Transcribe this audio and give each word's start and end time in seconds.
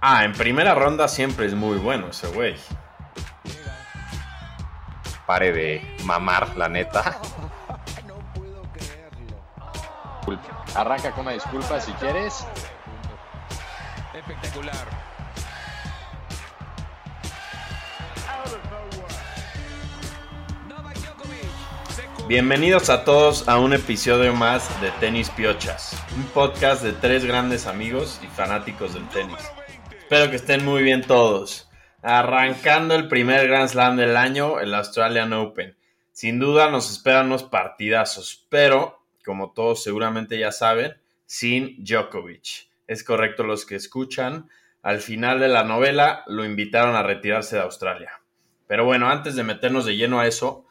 Ah, 0.00 0.24
en 0.24 0.32
primera 0.32 0.74
ronda 0.74 1.08
siempre 1.08 1.46
es 1.46 1.54
muy 1.54 1.78
bueno 1.78 2.08
ese 2.08 2.28
güey. 2.28 2.54
Pare 5.26 5.52
de 5.52 5.96
mamar, 6.04 6.56
la 6.56 6.68
neta. 6.68 7.18
Arranca 10.74 11.10
con 11.12 11.22
una 11.22 11.32
disculpa 11.32 11.80
si 11.80 11.92
quieres. 11.92 12.46
Espectacular. 14.14 14.74
Bienvenidos 22.28 22.90
a 22.90 23.04
todos 23.04 23.48
a 23.48 23.58
un 23.58 23.72
episodio 23.72 24.34
más 24.34 24.80
de 24.80 24.90
Tenis 24.92 25.30
Piochas, 25.30 25.96
un 26.16 26.24
podcast 26.24 26.82
de 26.82 26.92
tres 26.92 27.24
grandes 27.24 27.66
amigos 27.66 28.20
y 28.22 28.26
fanáticos 28.26 28.94
del 28.94 29.08
tenis. 29.08 29.38
Espero 30.06 30.30
que 30.30 30.36
estén 30.36 30.64
muy 30.64 30.84
bien 30.84 31.02
todos. 31.02 31.68
Arrancando 32.00 32.94
el 32.94 33.08
primer 33.08 33.48
Grand 33.48 33.68
Slam 33.68 33.96
del 33.96 34.16
año, 34.16 34.60
el 34.60 34.72
Australian 34.72 35.32
Open. 35.32 35.76
Sin 36.12 36.38
duda 36.38 36.70
nos 36.70 36.92
esperan 36.92 37.26
unos 37.26 37.42
partidazos, 37.42 38.46
pero, 38.48 39.02
como 39.24 39.50
todos 39.50 39.82
seguramente 39.82 40.38
ya 40.38 40.52
saben, 40.52 40.94
sin 41.26 41.84
Djokovic. 41.84 42.68
Es 42.86 43.02
correcto 43.02 43.42
los 43.42 43.66
que 43.66 43.74
escuchan. 43.74 44.48
Al 44.80 45.00
final 45.00 45.40
de 45.40 45.48
la 45.48 45.64
novela 45.64 46.22
lo 46.28 46.44
invitaron 46.44 46.94
a 46.94 47.02
retirarse 47.02 47.56
de 47.56 47.62
Australia. 47.62 48.12
Pero 48.68 48.84
bueno, 48.84 49.10
antes 49.10 49.34
de 49.34 49.42
meternos 49.42 49.86
de 49.86 49.96
lleno 49.96 50.20
a 50.20 50.28
eso, 50.28 50.66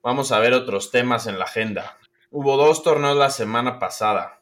vamos 0.00 0.30
a 0.30 0.38
ver 0.38 0.52
otros 0.52 0.92
temas 0.92 1.26
en 1.26 1.40
la 1.40 1.46
agenda. 1.46 1.96
Hubo 2.30 2.56
dos 2.56 2.84
torneos 2.84 3.16
la 3.16 3.30
semana 3.30 3.80
pasada. 3.80 4.35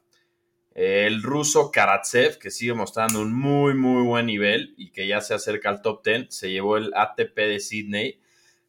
El 0.74 1.23
ruso 1.23 1.70
Karatsev, 1.70 2.38
que 2.38 2.51
sigue 2.51 2.74
mostrando 2.74 3.20
un 3.20 3.32
muy, 3.32 3.74
muy 3.74 4.02
buen 4.02 4.27
nivel 4.27 4.74
y 4.77 4.91
que 4.91 5.06
ya 5.06 5.21
se 5.21 5.32
acerca 5.32 5.68
al 5.68 5.82
top 5.82 6.04
10, 6.04 6.26
se 6.35 6.51
llevó 6.51 6.76
el 6.76 6.93
ATP 6.95 7.37
de 7.37 7.60
Sydney, 7.60 8.21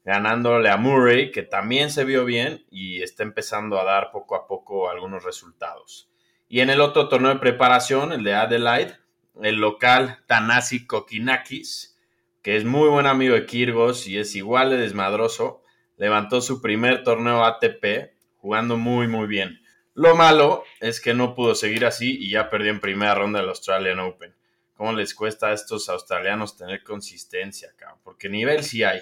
ganándole 0.03 0.69
a 0.69 0.77
Murray, 0.77 1.31
que 1.31 1.41
también 1.41 1.89
se 1.89 2.05
vio 2.05 2.23
bien 2.23 2.63
y 2.69 3.02
está 3.02 3.23
empezando 3.23 3.79
a 3.79 3.83
dar 3.83 4.11
poco 4.11 4.35
a 4.35 4.45
poco 4.45 4.88
algunos 4.88 5.23
resultados. 5.23 6.07
Y 6.47 6.59
en 6.59 6.69
el 6.69 6.79
otro 6.79 7.09
torneo 7.09 7.33
de 7.33 7.39
preparación, 7.39 8.13
el 8.13 8.23
de 8.23 8.35
Adelaide, 8.35 8.97
el 9.41 9.55
local 9.55 10.19
Tanasi 10.27 10.85
Kokinakis, 10.85 11.97
que 12.44 12.55
es 12.55 12.66
muy 12.66 12.88
buen 12.88 13.07
amigo 13.07 13.33
de 13.33 13.47
Kirgos 13.47 14.05
y 14.05 14.19
es 14.19 14.35
igual 14.35 14.69
de 14.69 14.77
desmadroso, 14.77 15.63
levantó 15.97 16.41
su 16.41 16.61
primer 16.61 17.03
torneo 17.03 17.44
ATP 17.44 18.13
jugando 18.35 18.77
muy 18.77 19.07
muy 19.07 19.25
bien. 19.25 19.64
Lo 19.95 20.13
malo 20.13 20.65
es 20.81 20.99
que 20.99 21.13
no 21.13 21.33
pudo 21.33 21.55
seguir 21.55 21.85
así 21.85 22.17
y 22.19 22.31
ya 22.31 22.49
perdió 22.49 22.69
en 22.69 22.81
primera 22.81 23.15
ronda 23.15 23.39
del 23.39 23.47
Australian 23.47 23.99
Open. 23.99 24.35
¿Cómo 24.75 24.91
les 24.91 25.15
cuesta 25.15 25.47
a 25.47 25.53
estos 25.53 25.88
australianos 25.88 26.57
tener 26.57 26.83
consistencia? 26.83 27.73
Porque 28.03 28.27
nivel 28.27 28.66
sí 28.66 28.83
hay. 28.83 29.01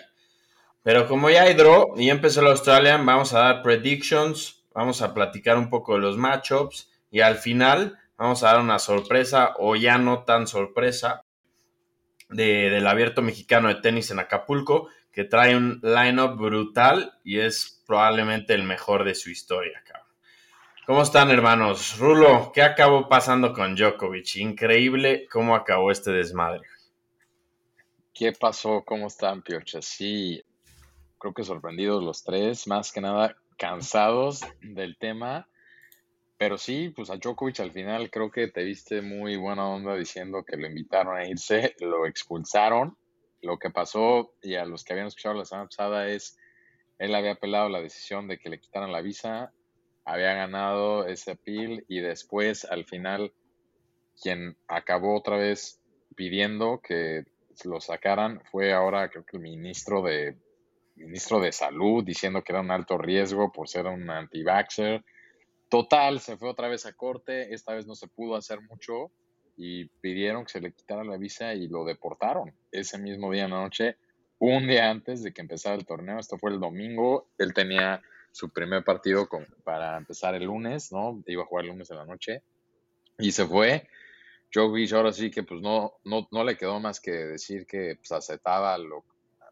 Pero 0.83 1.07
como 1.07 1.31
ya 1.31 1.43
hay 1.43 1.55
draw 1.55 1.95
y 1.97 2.11
empezó 2.11 2.41
el 2.41 2.47
Australian, 2.47 3.05
vamos 3.07 3.33
a 3.33 3.39
dar 3.39 3.63
predictions, 3.63 4.63
vamos 4.71 5.01
a 5.01 5.15
platicar 5.15 5.57
un 5.57 5.71
poco 5.71 5.95
de 5.95 6.01
los 6.01 6.15
matchups 6.15 6.91
y 7.09 7.21
al 7.21 7.37
final 7.37 7.97
vamos 8.15 8.43
a 8.43 8.51
dar 8.51 8.61
una 8.61 8.77
sorpresa 8.77 9.55
o 9.57 9.75
ya 9.75 9.97
no 9.97 10.25
tan 10.25 10.45
sorpresa 10.45 11.23
del 12.29 12.85
abierto 12.85 13.23
mexicano 13.23 13.67
de 13.67 13.75
tenis 13.75 14.11
en 14.11 14.19
Acapulco 14.19 14.89
que 15.11 15.23
trae 15.23 15.55
un 15.55 15.79
lineup 15.81 16.37
brutal 16.37 17.19
y 17.23 17.39
es 17.39 17.83
probablemente 17.87 18.53
el 18.53 18.63
mejor 18.63 19.03
de 19.03 19.15
su 19.15 19.29
historia. 19.29 19.82
¿Cómo 20.85 21.01
están, 21.01 21.31
hermanos? 21.31 21.97
Rulo, 21.97 22.51
¿qué 22.53 22.61
acabó 22.61 23.07
pasando 23.07 23.53
con 23.53 23.73
Djokovic? 23.73 24.35
Increíble 24.35 25.29
cómo 25.31 25.55
acabó 25.55 25.91
este 25.91 26.11
desmadre. 26.11 26.67
¿Qué 28.13 28.33
pasó? 28.33 28.83
¿Cómo 28.85 29.07
están, 29.07 29.41
Piocha? 29.43 29.81
Sí, 29.81 30.43
creo 31.17 31.33
que 31.33 31.45
sorprendidos 31.45 32.03
los 32.03 32.25
tres, 32.25 32.67
más 32.67 32.91
que 32.91 32.99
nada 32.99 33.37
cansados 33.57 34.41
del 34.61 34.97
tema. 34.97 35.47
Pero 36.37 36.57
sí, 36.57 36.89
pues 36.89 37.09
a 37.09 37.15
Djokovic 37.15 37.61
al 37.61 37.71
final 37.71 38.11
creo 38.11 38.29
que 38.29 38.49
te 38.49 38.65
viste 38.65 39.01
muy 39.01 39.37
buena 39.37 39.65
onda 39.65 39.95
diciendo 39.95 40.43
que 40.43 40.57
lo 40.57 40.67
invitaron 40.67 41.15
a 41.15 41.25
irse, 41.25 41.75
lo 41.79 42.05
expulsaron 42.05 42.97
lo 43.41 43.57
que 43.57 43.69
pasó, 43.69 44.33
y 44.41 44.55
a 44.55 44.65
los 44.65 44.83
que 44.83 44.93
habían 44.93 45.07
escuchado 45.07 45.35
la 45.35 45.45
semana 45.45 45.67
pasada, 45.67 46.09
es 46.09 46.37
él 46.99 47.15
había 47.15 47.33
apelado 47.33 47.69
la 47.69 47.81
decisión 47.81 48.27
de 48.27 48.37
que 48.37 48.49
le 48.49 48.59
quitaran 48.59 48.91
la 48.91 49.01
visa, 49.01 49.53
había 50.05 50.33
ganado 50.33 51.05
ese 51.07 51.31
appeal 51.31 51.85
y 51.87 51.99
después 51.99 52.65
al 52.65 52.85
final 52.85 53.33
quien 54.21 54.57
acabó 54.67 55.17
otra 55.17 55.37
vez 55.37 55.81
pidiendo 56.15 56.81
que 56.81 57.25
lo 57.65 57.79
sacaran 57.79 58.41
fue 58.51 58.73
ahora 58.73 59.09
creo 59.09 59.25
que 59.25 59.37
el 59.37 59.43
ministro 59.43 60.01
de 60.01 60.37
ministro 60.95 61.39
de 61.39 61.51
salud 61.51 62.03
diciendo 62.03 62.43
que 62.43 62.51
era 62.51 62.61
un 62.61 62.71
alto 62.71 62.97
riesgo 62.97 63.51
por 63.51 63.67
ser 63.67 63.87
un 63.87 64.09
anti-vaxxer. 64.09 65.03
Total, 65.69 66.19
se 66.19 66.37
fue 66.37 66.49
otra 66.49 66.67
vez 66.67 66.85
a 66.85 66.93
corte, 66.93 67.53
esta 67.53 67.73
vez 67.73 67.87
no 67.87 67.95
se 67.95 68.07
pudo 68.07 68.35
hacer 68.35 68.61
mucho 68.61 69.11
y 69.57 69.85
pidieron 70.01 70.45
que 70.45 70.51
se 70.51 70.61
le 70.61 70.71
quitara 70.71 71.03
la 71.03 71.17
visa 71.17 71.53
y 71.53 71.67
lo 71.67 71.83
deportaron 71.83 72.53
ese 72.71 72.97
mismo 72.97 73.31
día 73.31 73.45
en 73.45 73.51
la 73.51 73.61
noche, 73.61 73.97
un 74.39 74.67
día 74.67 74.89
antes 74.89 75.23
de 75.23 75.33
que 75.33 75.41
empezara 75.41 75.75
el 75.75 75.85
torneo. 75.85 76.19
Esto 76.19 76.37
fue 76.37 76.51
el 76.51 76.59
domingo. 76.59 77.27
Él 77.37 77.53
tenía 77.53 78.01
su 78.33 78.49
primer 78.49 78.83
partido 78.83 79.29
con, 79.29 79.45
para 79.63 79.95
empezar 79.95 80.33
el 80.33 80.45
lunes, 80.45 80.91
¿no? 80.91 81.23
Iba 81.27 81.43
a 81.43 81.45
jugar 81.45 81.65
el 81.65 81.71
lunes 81.71 81.89
en 81.91 81.97
la 81.97 82.05
noche 82.05 82.41
y 83.19 83.31
se 83.31 83.45
fue. 83.45 83.87
Djokovic 84.51 84.91
ahora 84.93 85.13
sí 85.13 85.31
que 85.31 85.43
pues 85.43 85.61
no, 85.61 85.93
no, 86.03 86.27
no 86.31 86.43
le 86.43 86.57
quedó 86.57 86.79
más 86.79 86.99
que 86.99 87.11
decir 87.11 87.65
que 87.67 87.95
pues, 87.95 88.11
aceptaba 88.11 88.77
lo, 88.77 89.05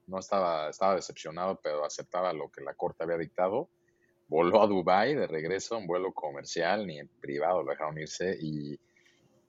no 0.08 0.20
estaba, 0.20 0.70
estaba 0.70 0.96
decepcionado, 0.96 1.60
pero 1.62 1.86
aceptaba 1.86 2.34
lo 2.34 2.50
que 2.50 2.62
la 2.62 2.74
corte 2.74 3.04
había 3.04 3.18
dictado. 3.18 3.70
Voló 4.28 4.64
a 4.64 4.68
Dubai 4.68 5.14
de 5.14 5.28
regreso, 5.28 5.78
en 5.78 5.86
vuelo 5.86 6.12
comercial, 6.12 6.88
ni 6.88 7.00
en 7.00 7.08
privado 7.08 7.62
lo 7.62 7.70
dejaron 7.70 8.00
irse 8.00 8.36
y 8.42 8.80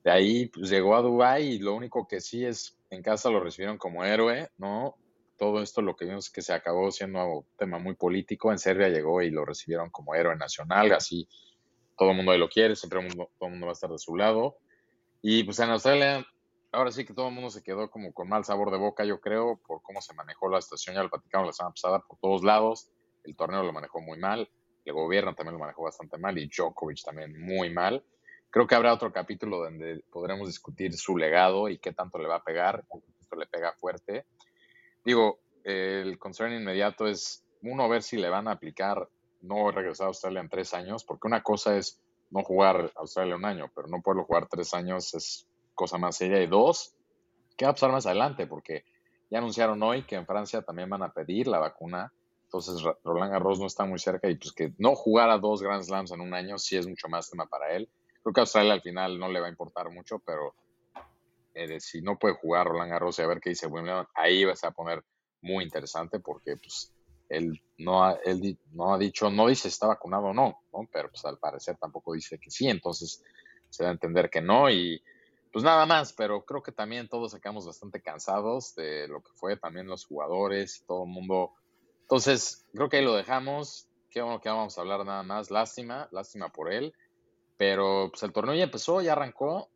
de 0.03 0.11
ahí 0.11 0.45
pues, 0.47 0.69
llegó 0.69 0.95
a 0.95 1.01
Dubái 1.01 1.53
y 1.53 1.59
lo 1.59 1.73
único 1.73 2.07
que 2.07 2.21
sí 2.21 2.45
es, 2.45 2.77
en 2.91 3.01
casa 3.01 3.31
lo 3.31 3.39
recibieron 3.39 3.79
como 3.79 4.05
héroe, 4.05 4.49
¿no? 4.57 4.95
Todo 5.43 5.61
esto 5.61 5.81
lo 5.81 5.93
que 5.93 6.05
vimos 6.05 6.27
es 6.27 6.31
que 6.31 6.41
se 6.41 6.53
acabó 6.53 6.89
siendo 6.89 7.21
un 7.25 7.45
tema 7.57 7.77
muy 7.77 7.95
político. 7.95 8.53
En 8.53 8.57
Serbia 8.57 8.87
llegó 8.87 9.21
y 9.21 9.29
lo 9.29 9.43
recibieron 9.43 9.89
como 9.89 10.15
héroe 10.15 10.37
nacional, 10.37 10.93
así 10.93 11.27
todo 11.97 12.11
el 12.11 12.15
mundo 12.15 12.31
ahí 12.31 12.37
lo 12.37 12.47
quiere, 12.47 12.77
siempre 12.77 13.05
todo 13.09 13.27
el 13.41 13.51
mundo 13.51 13.65
va 13.65 13.73
a 13.73 13.73
estar 13.73 13.89
de 13.89 13.97
su 13.97 14.15
lado. 14.15 14.55
Y 15.21 15.43
pues 15.43 15.59
en 15.59 15.69
Australia, 15.71 16.25
ahora 16.71 16.93
sí 16.93 17.03
que 17.03 17.13
todo 17.13 17.27
el 17.27 17.33
mundo 17.33 17.49
se 17.49 17.61
quedó 17.61 17.91
como 17.91 18.13
con 18.13 18.29
mal 18.29 18.45
sabor 18.45 18.71
de 18.71 18.77
boca, 18.77 19.03
yo 19.03 19.19
creo, 19.19 19.59
por 19.67 19.81
cómo 19.81 19.99
se 19.99 20.13
manejó 20.13 20.47
la 20.47 20.61
situación, 20.61 20.95
ya 20.95 21.03
lo 21.03 21.09
platicamos 21.09 21.47
la 21.47 21.51
semana 21.51 21.73
pasada, 21.73 21.99
por 21.99 22.17
todos 22.19 22.41
lados. 22.41 22.89
El 23.25 23.35
torneo 23.35 23.63
lo 23.63 23.73
manejó 23.73 23.99
muy 23.99 24.17
mal, 24.17 24.49
el 24.85 24.93
gobierno 24.93 25.35
también 25.35 25.55
lo 25.55 25.59
manejó 25.59 25.83
bastante 25.83 26.17
mal 26.17 26.37
y 26.37 26.47
Djokovic 26.47 27.03
también 27.03 27.37
muy 27.37 27.69
mal 27.69 28.01
creo 28.53 28.67
que 28.67 28.75
habrá 28.75 28.93
otro 28.93 29.11
capítulo 29.11 29.57
donde 29.57 30.03
podremos 30.11 30.47
discutir 30.47 30.93
su 30.93 31.17
legado 31.17 31.69
y 31.69 31.79
qué 31.79 31.91
tanto 31.91 32.19
le 32.19 32.27
va 32.27 32.35
a 32.35 32.43
pegar. 32.43 32.85
Esto 33.19 33.35
le 33.35 33.47
pega 33.47 33.73
fuerte. 33.73 34.27
Digo, 35.03 35.39
el 35.63 36.17
concern 36.17 36.53
inmediato 36.53 37.07
es, 37.07 37.43
uno, 37.61 37.87
ver 37.89 38.03
si 38.03 38.17
le 38.17 38.29
van 38.29 38.47
a 38.47 38.51
aplicar 38.51 39.07
no 39.41 39.71
regresar 39.71 40.05
a 40.05 40.07
Australia 40.09 40.41
en 40.41 40.49
tres 40.49 40.73
años, 40.73 41.03
porque 41.03 41.27
una 41.27 41.43
cosa 41.43 41.77
es 41.77 41.99
no 42.31 42.43
jugar 42.43 42.91
a 42.95 42.99
Australia 43.01 43.35
un 43.35 43.45
año, 43.45 43.69
pero 43.75 43.87
no 43.87 44.01
poderlo 44.01 44.25
jugar 44.25 44.47
tres 44.47 44.73
años 44.73 45.13
es 45.13 45.47
cosa 45.75 45.97
más 45.97 46.15
seria. 46.17 46.41
Y 46.41 46.47
dos, 46.47 46.95
¿qué 47.55 47.65
va 47.65 47.71
a 47.71 47.73
pasar 47.73 47.91
más 47.91 48.05
adelante? 48.05 48.47
Porque 48.47 48.85
ya 49.29 49.37
anunciaron 49.39 49.81
hoy 49.83 50.03
que 50.03 50.15
en 50.15 50.25
Francia 50.25 50.61
también 50.61 50.89
van 50.89 51.03
a 51.03 51.13
pedir 51.13 51.47
la 51.47 51.59
vacuna. 51.59 52.11
Entonces, 52.45 52.83
Roland 53.03 53.31
Garros 53.31 53.59
no 53.59 53.65
está 53.65 53.85
muy 53.85 53.99
cerca 53.99 54.29
y 54.29 54.35
pues 54.35 54.51
que 54.53 54.73
no 54.77 54.95
jugar 54.95 55.29
a 55.29 55.39
dos 55.39 55.61
Grand 55.61 55.83
Slams 55.83 56.11
en 56.11 56.21
un 56.21 56.33
año 56.33 56.57
sí 56.57 56.77
es 56.77 56.87
mucho 56.87 57.07
más 57.07 57.29
tema 57.29 57.45
para 57.47 57.71
él. 57.71 57.89
Creo 58.21 58.33
que 58.33 58.39
a 58.39 58.43
Australia 58.43 58.73
al 58.73 58.81
final 58.81 59.19
no 59.19 59.29
le 59.29 59.39
va 59.39 59.47
a 59.47 59.49
importar 59.49 59.89
mucho, 59.89 60.19
pero 60.19 60.53
eh, 61.53 61.79
si 61.79 62.01
no 62.01 62.17
puede 62.17 62.35
jugar 62.35 62.67
Roland 62.67 62.91
Garros 62.91 63.19
a 63.19 63.27
ver 63.27 63.39
qué 63.39 63.51
dice 63.51 63.67
Wimbledon, 63.67 64.07
ahí 64.15 64.45
va 64.45 64.53
a 64.61 64.71
poner 64.71 65.03
muy 65.41 65.63
interesante 65.63 66.19
porque 66.19 66.55
pues 66.57 66.93
él 67.29 67.61
no 67.77 68.03
ha, 68.03 68.13
él 68.25 68.57
no 68.71 68.93
ha 68.93 68.97
dicho, 68.97 69.29
no 69.29 69.47
dice 69.47 69.63
si 69.63 69.67
está 69.69 69.87
vacunado 69.87 70.25
o 70.27 70.33
no, 70.33 70.63
¿no? 70.71 70.87
pero 70.91 71.09
pues 71.09 71.23
al 71.25 71.39
parecer 71.39 71.77
tampoco 71.77 72.13
dice 72.13 72.39
que 72.39 72.51
sí, 72.51 72.67
entonces 72.67 73.23
se 73.69 73.83
da 73.83 73.89
a 73.89 73.93
entender 73.93 74.29
que 74.29 74.41
no 74.41 74.69
y 74.69 75.01
pues 75.53 75.63
nada 75.63 75.85
más, 75.85 76.13
pero 76.13 76.43
creo 76.43 76.63
que 76.63 76.71
también 76.71 77.07
todos 77.07 77.31
sacamos 77.31 77.67
bastante 77.67 78.01
cansados 78.01 78.73
de 78.73 79.07
lo 79.07 79.21
que 79.21 79.31
fue 79.35 79.55
también 79.55 79.85
los 79.85 80.03
jugadores 80.03 80.83
todo 80.87 81.03
el 81.03 81.11
mundo. 81.11 81.53
Entonces, 82.01 82.65
creo 82.73 82.89
que 82.89 82.97
ahí 82.97 83.05
lo 83.05 83.13
dejamos. 83.13 83.87
Que 84.09 84.19
que 84.41 84.49
vamos 84.49 84.77
a 84.77 84.81
hablar 84.81 85.05
nada 85.05 85.21
más. 85.21 85.51
Lástima, 85.51 86.09
lástima 86.11 86.49
por 86.49 86.73
él. 86.73 86.91
Pero 87.55 88.09
pues 88.09 88.23
el 88.23 88.33
torneo 88.33 88.55
ya 88.55 88.63
empezó, 88.63 88.99
ya 89.01 89.11
arrancó 89.11 89.69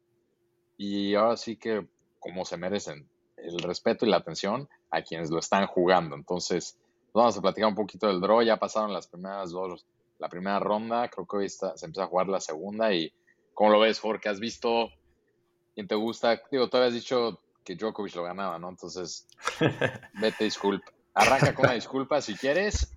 y 0.78 1.16
ahora 1.16 1.38
sí 1.38 1.58
que 1.58 1.86
como 2.20 2.46
se 2.46 2.58
merecen 2.58 3.08
el 3.38 3.60
respeto 3.60 4.06
y 4.06 4.10
la 4.10 4.18
atención 4.18 4.68
a 4.92 5.02
quienes 5.02 5.30
lo 5.30 5.40
están 5.40 5.68
jugando. 5.68 6.16
Entonces, 6.16 6.78
vamos 7.14 7.38
a 7.38 7.42
platicar 7.42 7.70
un 7.70 7.76
poquito 7.76 8.08
del 8.08 8.22
draw. 8.22 8.42
Ya 8.42 8.58
pasaron 8.58 8.94
las 8.94 9.08
primeras 9.08 9.52
dos, 9.52 9.86
la 10.20 10.30
primera 10.30 10.60
ronda. 10.60 11.08
Creo 11.10 11.26
que 11.26 11.38
hoy 11.38 11.46
está, 11.46 11.78
se 11.78 11.86
empieza 11.86 12.04
a 12.04 12.08
jugar 12.08 12.28
la 12.28 12.40
segunda. 12.40 12.94
Y 12.94 13.12
¿cómo 13.54 13.72
lo 13.72 13.80
ves, 13.80 14.00
Jorge? 14.00 14.30
¿Has 14.30 14.40
visto 14.40 14.90
quién 15.76 15.88
te 15.88 15.96
gusta? 15.96 16.42
Digo, 16.52 16.70
tú 16.70 16.78
habías 16.78 16.94
dicho 16.94 17.40
que 17.64 17.76
Djokovic 17.76 18.16
lo 18.16 18.24
ganaba, 18.24 18.58
¿no? 18.60 18.70
Entonces, 18.70 19.28
vete 20.14 20.44
disculpa. 20.46 20.92
Arranca 21.14 21.54
con 21.54 21.66
una 21.66 21.74
disculpa 21.74 22.22
si 22.22 22.36
quieres. 22.36 22.94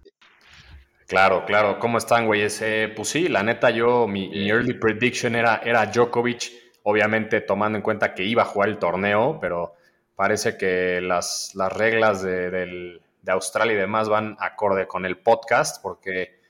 Claro, 1.06 1.44
claro. 1.44 1.81
¿Cómo 1.81 1.99
están, 1.99 2.27
güeyes? 2.27 2.61
Eh, 2.62 2.93
pues 2.94 3.09
sí, 3.09 3.29
la 3.29 3.43
neta, 3.43 3.71
yo, 3.71 4.06
mi, 4.06 4.29
mi, 4.29 4.49
early 4.49 4.75
prediction 4.75 5.35
era, 5.35 5.56
era 5.65 5.87
Djokovic, 5.87 6.53
obviamente 6.82 7.41
tomando 7.41 7.77
en 7.77 7.82
cuenta 7.82 8.15
que 8.15 8.25
iba 8.25 8.43
a 8.43 8.47
jugar 8.47 8.69
el 8.69 8.79
torneo, 8.79 9.38
pero 9.41 9.75
parece 10.15 10.56
que 10.56 11.00
las, 11.00 11.53
las 11.55 11.73
reglas 11.73 12.23
de, 12.23 12.50
del, 12.50 13.03
de 13.23 13.32
Australia 13.32 13.75
y 13.75 13.79
demás 13.79 14.09
van 14.09 14.37
acorde 14.38 14.87
con 14.87 15.06
el 15.06 15.19
podcast, 15.19 15.82
porque 15.82 16.41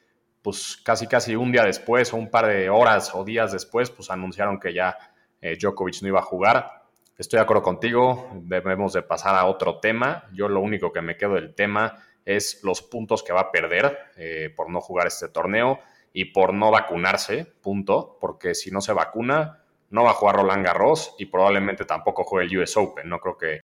pues 0.43 0.79
casi 0.85 1.07
casi 1.07 1.37
un 1.37 1.53
día 1.53 1.65
después 1.65 2.13
o 2.13 2.17
un 2.17 2.31
par 2.31 2.47
de 2.47 2.71
horas 2.71 3.15
o 3.15 3.25
días 3.25 3.53
después, 3.53 3.91
pues 3.91 4.11
anunciaron 4.11 4.59
que 4.59 4.73
ya 4.73 4.97
eh, 5.41 5.57
Djokovic 5.61 6.03
no 6.03 6.09
iba 6.09 6.21
a 6.21 6.23
jugar. 6.23 6.83
Estoy 7.19 7.37
de 7.39 7.43
acuerdo 7.43 7.63
contigo, 7.63 8.31
debemos 8.43 8.95
de 8.95 9.03
pasar 9.03 9.35
a 9.37 9.45
otro 9.45 9.79
tema. 9.79 10.25
Yo 10.33 10.49
lo 10.49 10.61
único 10.61 10.93
que 10.93 11.03
me 11.03 11.17
quedo 11.17 11.35
del 11.35 11.55
tema 11.55 11.99
es 12.25 12.61
los 12.63 12.81
puntos 12.83 13.23
que 13.23 13.33
va 13.33 13.41
a 13.41 13.53
perder 13.53 13.99
eh, 14.17 14.53
por 14.57 14.71
no 14.71 14.81
jugar 14.81 15.07
este 15.07 15.29
torneo 15.29 15.81
y 16.13 16.27
por 16.27 16.55
no 16.55 16.71
vacunarse, 16.71 17.45
punto, 17.45 18.17
porque 18.21 18.55
si 18.55 18.71
no 18.71 18.81
se 18.81 18.93
vacuna, 18.93 19.60
no 19.91 20.05
va 20.05 20.11
a 20.11 20.15
jugar 20.15 20.37
Roland 20.37 20.65
Garros 20.65 21.15
y 21.19 21.27
probablemente 21.27 21.85
tampoco 21.85 22.25
juegue 22.25 22.49
el 22.49 22.59
US 22.59 22.77
Open. 22.77 23.09
No 23.09 23.19
creo 23.19 23.37
que 23.37 23.61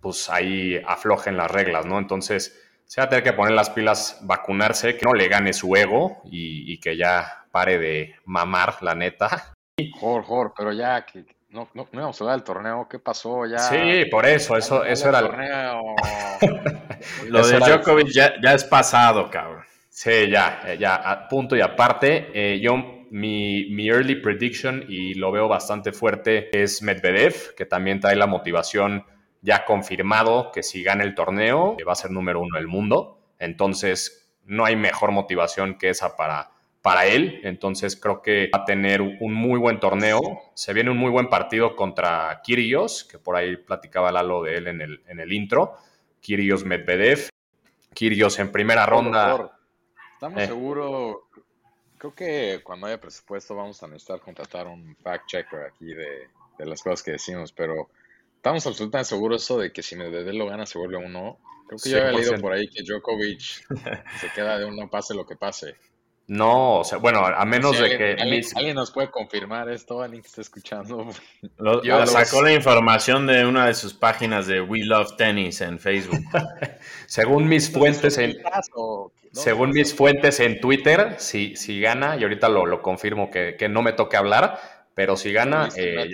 pues 0.00 0.28
ahí 0.28 0.80
aflojen 0.86 1.36
las 1.36 1.50
reglas, 1.50 1.86
¿no? 1.86 1.98
Entonces, 1.98 2.60
se 2.84 3.00
va 3.00 3.06
a 3.06 3.08
tener 3.08 3.24
que 3.24 3.32
poner 3.32 3.52
las 3.52 3.70
pilas, 3.70 4.18
vacunarse, 4.22 4.96
que 4.96 5.06
no 5.06 5.14
le 5.14 5.28
gane 5.28 5.52
su 5.52 5.74
ego 5.76 6.20
y, 6.24 6.78
que 6.80 6.96
ya 6.96 7.46
pare 7.50 7.78
de 7.78 8.16
mamar, 8.24 8.82
la 8.82 8.94
neta. 8.94 9.54
Jor, 9.98 10.24
jor, 10.24 10.52
pero 10.56 10.72
ya 10.72 11.06
que 11.06 11.24
no, 11.50 11.68
no, 11.74 11.88
no 11.92 12.00
íbamos 12.00 12.20
a 12.20 12.24
hablar 12.24 12.38
del 12.38 12.44
torneo, 12.44 12.88
¿qué 12.90 12.98
pasó? 12.98 13.46
Ya, 13.46 13.58
sí, 13.58 14.04
por 14.10 14.26
eso, 14.26 14.56
eso, 14.56 14.84
eso 14.84 15.08
era 15.08 15.20
el 15.20 15.26
torneo. 15.26 15.82
Lo 17.28 17.46
de 17.46 17.58
Djokovic 17.58 18.08
ya, 18.08 18.34
ya, 18.42 18.54
es 18.54 18.64
pasado, 18.64 19.30
cabrón. 19.30 19.64
Sí, 19.88 20.28
ya, 20.30 20.74
ya, 20.78 20.96
a 20.96 21.28
punto 21.28 21.54
y 21.54 21.60
aparte, 21.60 22.30
eh, 22.34 22.60
yo 22.60 23.01
mi, 23.12 23.68
mi, 23.70 23.88
early 23.88 24.16
prediction, 24.16 24.84
y 24.88 25.14
lo 25.14 25.30
veo 25.30 25.46
bastante 25.46 25.92
fuerte, 25.92 26.48
es 26.52 26.82
Medvedev, 26.82 27.54
que 27.54 27.66
también 27.66 28.00
trae 28.00 28.16
la 28.16 28.26
motivación 28.26 29.04
ya 29.42 29.64
confirmado 29.66 30.50
que 30.52 30.62
si 30.62 30.82
gana 30.82 31.04
el 31.04 31.14
torneo 31.14 31.76
va 31.86 31.92
a 31.92 31.96
ser 31.96 32.10
número 32.10 32.40
uno 32.40 32.56
del 32.56 32.68
mundo. 32.68 33.20
Entonces, 33.38 34.32
no 34.44 34.64
hay 34.64 34.76
mejor 34.76 35.10
motivación 35.10 35.76
que 35.76 35.90
esa 35.90 36.16
para, 36.16 36.52
para 36.80 37.06
él. 37.06 37.40
Entonces, 37.44 37.96
creo 37.96 38.22
que 38.22 38.48
va 38.54 38.62
a 38.62 38.64
tener 38.64 39.02
un 39.02 39.34
muy 39.34 39.58
buen 39.58 39.78
torneo. 39.78 40.20
Se 40.54 40.72
viene 40.72 40.90
un 40.90 40.96
muy 40.96 41.10
buen 41.10 41.28
partido 41.28 41.76
contra 41.76 42.40
Kirios, 42.42 43.04
que 43.04 43.18
por 43.18 43.36
ahí 43.36 43.56
platicaba 43.56 44.10
Lalo 44.12 44.42
de 44.42 44.56
él 44.56 44.68
en 44.68 44.80
el, 44.80 45.02
en 45.06 45.20
el 45.20 45.32
intro. 45.32 45.74
Kirios 46.20 46.64
Medvedev. 46.64 47.28
Kirios 47.92 48.38
en 48.38 48.50
primera 48.50 48.86
ronda. 48.86 49.58
Estamos 50.14 50.40
eh. 50.40 50.46
seguros. 50.46 51.16
Creo 52.02 52.14
que 52.16 52.60
cuando 52.64 52.88
haya 52.88 53.00
presupuesto 53.00 53.54
vamos 53.54 53.80
a 53.80 53.86
necesitar 53.86 54.18
contratar 54.18 54.66
un 54.66 54.96
fact 55.04 55.28
checker 55.28 55.60
aquí 55.60 55.86
de, 55.86 56.26
de 56.58 56.66
las 56.66 56.82
cosas 56.82 57.00
que 57.00 57.12
decimos, 57.12 57.52
pero 57.52 57.90
estamos 58.34 58.66
absolutamente 58.66 59.10
seguros 59.10 59.44
eso 59.44 59.56
de 59.56 59.72
que 59.72 59.84
si 59.84 59.94
Medvedev 59.94 60.34
lo 60.34 60.46
gana 60.46 60.66
se 60.66 60.78
vuelve 60.78 60.96
uno. 60.96 61.38
Creo 61.68 61.78
que 61.78 61.90
ya 61.90 61.98
había 61.98 62.18
leído 62.18 62.40
por 62.40 62.54
ahí 62.54 62.66
que 62.66 62.82
Djokovic 62.82 63.38
se 64.20 64.32
queda 64.34 64.58
de 64.58 64.64
uno 64.64 64.90
pase 64.90 65.14
lo 65.14 65.24
que 65.24 65.36
pase. 65.36 65.76
No, 66.28 66.78
o 66.78 66.84
sea, 66.84 66.98
bueno, 66.98 67.26
a 67.26 67.44
menos 67.44 67.78
de 67.78 67.98
que... 67.98 68.16
Alguien, 68.54 68.74
nos 68.74 68.90
puede 68.90 69.10
confirmar 69.10 69.68
esto? 69.68 70.02
¿Alguien 70.02 70.22
que 70.22 70.28
está 70.28 70.40
escuchando? 70.40 71.08
Lo, 71.58 72.06
sacó 72.06 72.42
la 72.42 72.52
información 72.52 73.26
de 73.26 73.44
una 73.44 73.66
de 73.66 73.74
sus 73.74 73.92
páginas 73.92 74.46
de 74.46 74.60
We 74.60 74.84
Love 74.84 75.16
Tennis 75.16 75.60
en 75.60 75.78
Facebook. 75.78 76.20
según 77.06 77.48
mis 77.48 77.70
fuentes 77.70 78.18
en... 78.18 78.36
según 79.32 79.70
mis 79.70 79.94
fuentes 79.94 80.40
en 80.40 80.60
Twitter, 80.60 81.16
si, 81.18 81.56
si 81.56 81.80
gana, 81.80 82.16
y 82.16 82.22
ahorita 82.22 82.48
lo, 82.48 82.66
lo 82.66 82.82
confirmo 82.82 83.30
que, 83.30 83.56
que, 83.58 83.68
no 83.68 83.82
me 83.82 83.92
toque 83.92 84.16
hablar, 84.16 84.58
pero 84.94 85.16
si 85.16 85.32
gana... 85.32 85.68
Eh, 85.76 86.12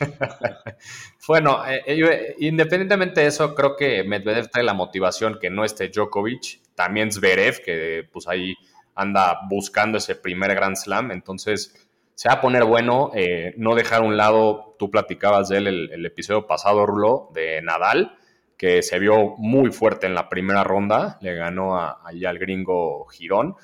bueno, 1.28 1.64
eh, 1.66 1.82
eh, 1.86 2.36
independientemente 2.40 3.20
de 3.20 3.28
eso, 3.28 3.54
creo 3.54 3.76
que 3.76 4.04
Medvedev 4.04 4.50
trae 4.50 4.64
la 4.64 4.74
motivación 4.74 5.38
que 5.40 5.50
no 5.50 5.64
esté 5.64 5.88
Djokovic, 5.88 6.60
también 6.74 7.12
Zverev, 7.12 7.62
que 7.62 8.08
pues 8.12 8.28
ahí 8.28 8.54
anda 8.94 9.40
buscando 9.48 9.98
ese 9.98 10.16
primer 10.16 10.54
Grand 10.54 10.76
Slam, 10.76 11.10
entonces 11.10 11.88
se 12.14 12.28
va 12.28 12.34
a 12.34 12.40
poner 12.40 12.64
bueno, 12.64 13.10
eh, 13.14 13.54
no 13.56 13.74
dejar 13.74 14.02
a 14.02 14.04
un 14.04 14.16
lado, 14.16 14.76
tú 14.78 14.90
platicabas 14.90 15.48
de 15.48 15.58
él 15.58 15.66
el, 15.66 16.06
episodio 16.06 16.46
pasado, 16.46 16.86
Rulo, 16.86 17.30
de 17.34 17.60
Nadal, 17.62 18.16
que 18.56 18.82
se 18.82 18.98
vio 18.98 19.34
muy 19.36 19.72
fuerte 19.72 20.06
en 20.06 20.14
la 20.14 20.28
primera 20.28 20.62
ronda, 20.62 21.18
le 21.20 21.34
ganó 21.34 21.76
a, 21.76 22.00
ahí 22.04 22.24
al 22.24 22.38
gringo 22.38 23.06
Girón, 23.06 23.56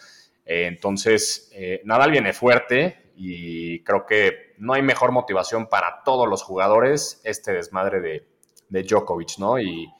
entonces 0.44 1.52
Nadal 1.84 2.10
viene 2.10 2.32
fuerte 2.32 3.09
y 3.22 3.84
creo 3.84 4.06
que 4.06 4.54
no 4.56 4.72
hay 4.72 4.80
mejor 4.80 5.12
motivación 5.12 5.66
para 5.66 6.02
todos 6.04 6.26
los 6.26 6.42
jugadores 6.42 7.20
este 7.22 7.52
desmadre 7.52 8.00
de, 8.00 8.26
de 8.70 8.82
Djokovic, 8.82 9.36
¿no? 9.36 9.60
Y, 9.60 9.92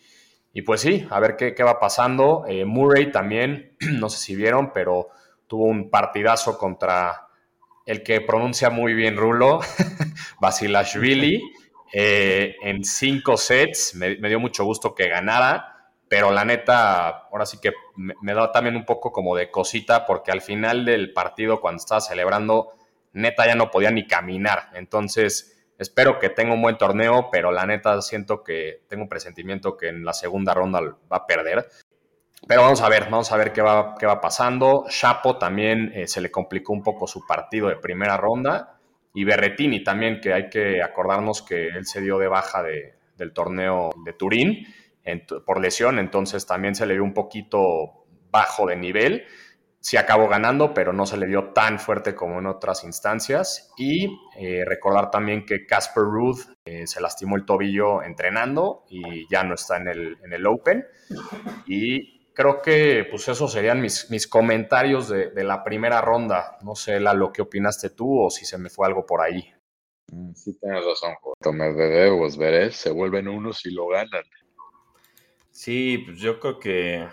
pues 0.64 0.81
sí, 0.81 1.06
a 1.11 1.20
ver 1.20 1.37
qué, 1.37 1.62
va 1.62 1.78
pasando. 1.78 2.44
Eh, 2.49 2.64
Murray 2.64 3.12
también, 3.12 3.76
no 3.99 4.08
sé 4.08 4.17
si 4.17 4.34
vieron, 4.34 4.72
pero 4.72 5.08
tuvo 5.46 5.64
un 5.64 5.90
partidazo 5.90 6.56
contra 6.56 7.28
el 7.84 8.02
que 8.02 8.22
pronuncia 8.22 8.70
muy 8.70 8.94
bien 8.94 9.19
Rulo, 9.19 9.61
Basilashvili, 10.40 11.43
eh, 11.93 12.56
en 12.62 12.82
cinco 12.84 13.37
sets. 13.37 13.94
Me, 13.96 14.16
dio 14.16 14.40
mucho 14.40 14.64
gusto 14.64 14.94
que 14.94 15.11
ganara, 15.11 15.93
pero 16.08 16.31
la 16.31 16.46
neta, 16.46 17.08
ahora 17.31 17.44
sí 17.44 17.58
que 17.61 17.73
me 17.96 18.32
da 18.32 18.50
también 18.50 18.76
un 18.76 18.87
poco 18.87 19.12
como 19.12 19.37
de 19.37 19.50
cosita, 19.50 20.06
porque 20.06 20.32
al 20.32 20.40
final 20.40 20.87
del 20.87 21.12
partido, 21.12 21.61
cuando 21.61 21.81
estaba 21.81 22.00
celebrando, 22.00 22.79
neta 23.12 23.46
ya 23.46 23.54
no 23.54 23.70
podía 23.70 23.90
ni 23.90 24.06
caminar. 24.06 24.70
Entonces, 24.74 25.66
espero 25.78 26.18
que 26.18 26.30
tenga 26.30 26.54
un 26.54 26.62
buen 26.62 26.78
torneo, 26.78 27.28
pero 27.30 27.52
la 27.52 27.66
neta 27.66 28.00
siento 28.02 28.42
que 28.42 28.82
tengo 28.88 29.04
un 29.04 29.08
presentimiento 29.08 29.76
que 29.76 29.88
en 29.88 30.04
la 30.04 30.12
segunda 30.12 30.54
ronda 30.54 30.80
va 30.80 31.16
a 31.16 31.26
perder. 31.26 31.68
Pero 32.46 32.62
vamos 32.62 32.80
a 32.80 32.88
ver, 32.88 33.04
vamos 33.04 33.30
a 33.32 33.36
ver 33.36 33.52
qué 33.52 33.62
va, 33.62 33.94
qué 33.98 34.06
va 34.06 34.20
pasando. 34.20 34.86
Chapo 34.88 35.36
también 35.36 35.92
eh, 35.94 36.06
se 36.06 36.20
le 36.20 36.30
complicó 36.30 36.72
un 36.72 36.82
poco 36.82 37.06
su 37.06 37.26
partido 37.26 37.68
de 37.68 37.76
primera 37.76 38.16
ronda. 38.16 38.78
Y 39.12 39.24
Berretini 39.24 39.82
también, 39.82 40.20
que 40.20 40.32
hay 40.32 40.48
que 40.48 40.82
acordarnos 40.82 41.42
que 41.42 41.68
él 41.68 41.84
se 41.84 42.00
dio 42.00 42.18
de 42.18 42.28
baja 42.28 42.62
del 42.62 43.32
torneo 43.32 43.90
de 44.04 44.12
Turín 44.12 44.66
por 45.44 45.61
lesión, 45.61 45.99
entonces 45.99 46.46
también 46.46 46.75
se 46.75 46.87
le 46.87 46.94
dio 46.94 47.04
un 47.04 47.14
poquito 47.14 48.04
bajo 48.30 48.66
de 48.66 48.76
nivel 48.76 49.25
sí 49.80 49.96
acabó 49.96 50.28
ganando, 50.28 50.75
pero 50.75 50.92
no 50.92 51.06
se 51.06 51.16
le 51.16 51.26
dio 51.26 51.52
tan 51.52 51.78
fuerte 51.78 52.14
como 52.14 52.38
en 52.38 52.46
otras 52.46 52.84
instancias. 52.84 53.72
Y 53.76 54.18
eh, 54.37 54.64
recordar 54.66 55.10
también 55.10 55.46
que 55.46 55.66
Casper 55.66 56.04
Ruth 56.04 56.40
eh, 56.64 56.87
se 56.87 57.00
lastimó 57.00 57.37
el 57.37 57.44
tobillo 57.44 58.02
entrenando 58.02 58.84
y 58.88 59.26
ya 59.28 59.42
no 59.42 59.54
está 59.54 59.78
en 59.78 59.88
el, 59.88 60.18
en 60.22 60.32
el 60.32 60.46
Open. 60.46 60.84
Y 61.66 62.32
creo 62.34 62.60
que 62.60 63.06
pues 63.10 63.28
esos 63.28 63.52
serían 63.52 63.80
mis, 63.80 64.10
mis 64.10 64.26
comentarios 64.26 65.08
de, 65.08 65.32
la 65.44 65.64
primera 65.64 66.00
ronda. 66.00 66.58
No 66.62 66.75
sé, 66.75 67.00
lo 67.00 67.32
¿qué 67.32 67.42
opinaste 67.42 67.90
tú 67.90 68.25
o 68.25 68.30
si 68.30 68.44
se 68.44 68.58
me 68.58 68.68
fue 68.68 68.87
algo 68.87 69.06
por 69.06 69.22
ahí? 69.22 69.52
Mm, 70.12 70.32
sí, 70.34 70.58
tienes 70.58 70.84
razón. 70.84 71.14
Medvedev 71.56 72.20
o 72.20 72.30
Zverev 72.30 72.72
se 72.72 72.90
vuelven 72.90 73.28
unos 73.28 73.64
y 73.64 73.72
lo 73.72 73.88
ganan. 73.88 74.25
Sí, 75.50 75.99
pues 76.06 76.18
yo 76.18 76.38
creo 76.38 76.58
que 76.58 77.06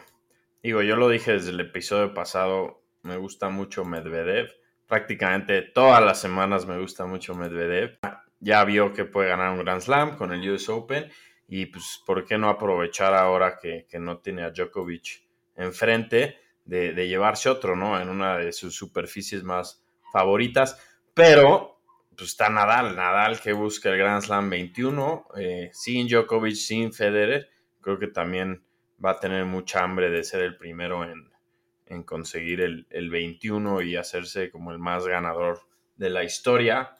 Digo, 0.63 0.81
yo 0.81 0.95
lo 0.95 1.09
dije 1.09 1.33
desde 1.33 1.51
el 1.51 1.59
episodio 1.59 2.13
pasado, 2.13 2.81
me 3.03 3.17
gusta 3.17 3.49
mucho 3.49 3.85
Medvedev. 3.85 4.49
Prácticamente 4.87 5.61
todas 5.61 6.03
las 6.03 6.19
semanas 6.19 6.65
me 6.65 6.79
gusta 6.79 7.05
mucho 7.05 7.35
Medvedev. 7.35 7.99
Ya 8.39 8.63
vio 8.63 8.93
que 8.93 9.05
puede 9.05 9.29
ganar 9.29 9.51
un 9.51 9.63
Grand 9.63 9.81
Slam 9.81 10.17
con 10.17 10.33
el 10.33 10.49
US 10.49 10.69
Open 10.69 11.09
y 11.47 11.67
pues, 11.67 12.01
¿por 12.05 12.25
qué 12.25 12.37
no 12.37 12.49
aprovechar 12.49 13.13
ahora 13.13 13.57
que, 13.57 13.87
no 13.99 14.19
tiene 14.19 14.43
a 14.43 14.51
Djokovic 14.51 15.23
enfrente 15.55 16.37
de, 16.65 16.93
de, 16.93 17.07
llevarse 17.07 17.49
otro, 17.49 17.75
¿no? 17.75 17.99
En 17.99 18.09
una 18.09 18.37
de 18.37 18.51
sus 18.51 18.75
superficies 18.75 19.43
más 19.43 19.83
favoritas. 20.11 20.79
Pero, 21.13 21.81
pues 22.15 22.31
está 22.31 22.49
Nadal, 22.49 22.95
Nadal 22.95 23.39
que 23.39 23.53
busca 23.53 23.89
el 23.89 23.97
Grand 23.97 24.21
Slam 24.21 24.49
21, 24.49 25.27
eh, 25.37 25.69
sin 25.73 26.07
Djokovic, 26.07 26.55
sin 26.55 26.93
Federer. 26.93 27.49
Creo 27.81 27.97
que 27.97 28.07
también 28.07 28.66
va 29.03 29.11
a 29.11 29.19
tener 29.19 29.45
mucha 29.45 29.83
hambre 29.83 30.09
de 30.09 30.23
ser 30.23 30.41
el 30.41 30.57
primero 30.57 31.03
en, 31.03 32.03
conseguir 32.03 32.61
el, 32.61 32.85
el, 32.89 33.09
21 33.09 33.81
y 33.81 33.95
hacerse 33.95 34.51
como 34.51 34.71
el 34.71 34.79
más 34.79 35.07
ganador 35.07 35.61
de 35.95 36.09
la 36.09 36.23
historia. 36.23 36.97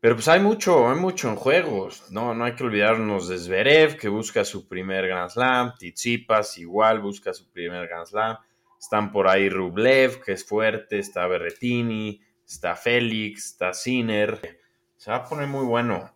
Pero 0.00 0.16
pues 0.16 0.26
hay 0.26 0.40
mucho, 0.40 0.90
hay 0.90 0.98
mucho 0.98 1.28
en 1.28 1.36
juegos, 1.36 2.10
¿no? 2.10 2.34
No 2.34 2.44
hay 2.44 2.54
que 2.54 2.64
olvidarnos 2.64 3.28
de 3.28 3.38
Zverev, 3.38 3.96
que 3.96 4.08
busca 4.08 4.44
su 4.44 4.66
primer 4.66 5.06
Grand 5.06 5.30
Slam, 5.30 5.74
Tsitsipas 5.74 6.58
igual 6.58 7.00
busca 7.00 7.32
su 7.32 7.48
primer 7.52 7.86
Grand 7.86 8.06
Slam, 8.06 8.36
están 8.80 9.12
por 9.12 9.28
ahí 9.28 9.48
Rublev, 9.48 10.20
que 10.20 10.32
es 10.32 10.44
fuerte, 10.44 10.98
está 10.98 11.28
Berretini, 11.28 12.20
está 12.44 12.74
Félix, 12.74 13.52
está 13.52 13.72
Sinner, 13.72 14.58
se 14.96 15.12
va 15.12 15.18
a 15.18 15.24
poner 15.24 15.46
muy 15.46 15.64
bueno. 15.64 16.12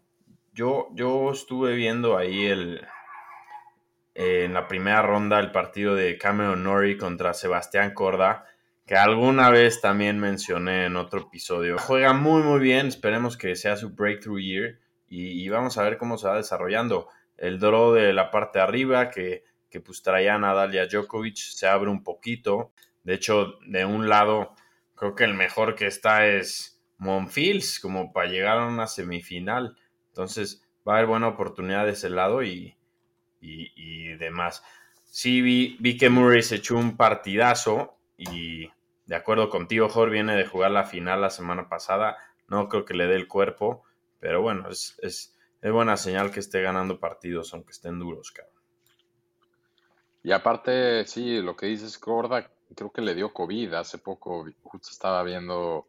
yo, 0.53 0.89
yo 0.95 1.31
estuve 1.31 1.77
viendo 1.77 2.17
ahí 2.17 2.47
el, 2.47 2.85
en 4.19 4.55
la 4.55 4.67
primera 4.67 5.03
ronda 5.03 5.39
el 5.39 5.53
partido 5.53 5.95
de 5.95 6.17
Cameron 6.17 6.65
Norrie 6.65 6.97
contra 6.97 7.35
Sebastián 7.35 7.93
Corda, 7.93 8.47
que 8.87 8.97
alguna 8.97 9.51
vez 9.51 9.83
también 9.83 10.19
mencioné 10.19 10.87
en 10.87 10.97
otro 10.97 11.21
episodio. 11.21 11.77
Juega 11.79 12.15
muy 12.15 12.43
muy 12.43 12.61
bien, 12.61 12.87
esperemos 12.87 13.37
que 13.37 13.55
sea 13.57 13.77
su 13.77 13.91
breakthrough 13.91 14.41
year 14.41 14.79
y, 15.07 15.47
vamos 15.51 15.77
a 15.77 15.83
ver 15.83 15.99
cómo 15.99 16.17
se 16.17 16.29
va 16.29 16.37
desarrollando. 16.37 17.09
El 17.37 17.59
draw 17.61 17.93
de 17.93 18.15
la 18.15 18.31
parte 18.31 18.59
de 18.59 18.65
arriba 18.65 19.11
que, 19.11 19.45
que 19.69 19.81
pues 19.81 20.03
traía 20.03 20.39
Nadal 20.39 20.75
y 20.75 20.79
a 20.79 20.87
Djokovic 20.87 21.37
se 21.37 21.67
abre 21.67 21.91
un 21.91 22.03
poquito. 22.03 22.73
De 23.05 23.15
hecho, 23.15 23.59
de 23.67 23.85
un 23.85 24.09
lado 24.09 24.55
creo 24.95 25.15
que 25.15 25.25
el 25.25 25.35
mejor 25.35 25.75
que 25.75 25.87
está 25.87 26.27
es 26.27 26.83
Monfils, 26.97 27.79
como 27.81 28.15
para 28.15 28.31
llegar 28.31 28.59
a 28.59 28.67
una 28.67 28.87
semifinal. 28.87 29.77
Entonces 30.09 30.67
va 30.89 30.95
a 30.95 30.97
haber 30.97 31.09
buena 31.09 31.29
oportunidad 31.29 31.85
de 31.85 31.93
ese 31.93 32.09
lado 32.09 32.43
y, 32.43 32.76
y, 33.47 34.15
demás. 34.17 34.63
Sí, 35.05 35.41
vi, 35.41 35.77
vi, 35.81 35.97
que 35.97 36.11
Murray 36.11 36.43
se 36.43 36.57
echó 36.57 36.77
un 36.77 36.97
partidazo 36.97 37.97
y 38.17 38.71
de 39.07 39.17
acuerdo 39.17 39.51
contigo, 39.51 39.89
Jorge 39.89 40.13
viene 40.13 40.35
de 40.35 40.47
jugar 40.47 40.71
la 40.73 40.85
final 40.85 41.21
la 41.21 41.31
semana 41.31 41.69
pasada. 41.69 42.17
No 42.49 42.69
creo 42.69 42.85
que 42.85 42.95
le 42.95 43.07
dé 43.07 43.17
el 43.17 43.29
cuerpo, 43.29 43.85
pero 44.19 44.43
bueno, 44.43 44.69
es, 44.69 44.99
es, 45.03 45.37
es 45.61 45.73
buena 45.73 45.97
señal 45.97 46.31
que 46.31 46.41
esté 46.41 46.63
ganando 46.63 46.99
partidos, 46.99 47.55
aunque 47.55 47.71
estén 47.71 47.99
duros, 47.99 48.33
cabrón. 48.33 48.57
Y 50.27 50.33
aparte, 50.33 51.07
sí, 51.07 51.41
lo 51.41 51.55
que 51.55 51.67
dices, 51.67 51.99
Corda, 51.99 52.51
creo 52.75 52.91
que 52.91 53.01
le 53.01 53.15
dio 53.15 53.33
COVID 53.33 53.75
hace 53.75 53.99
poco. 53.99 54.45
Justo 54.65 54.89
estaba 54.91 55.23
viendo 55.23 55.87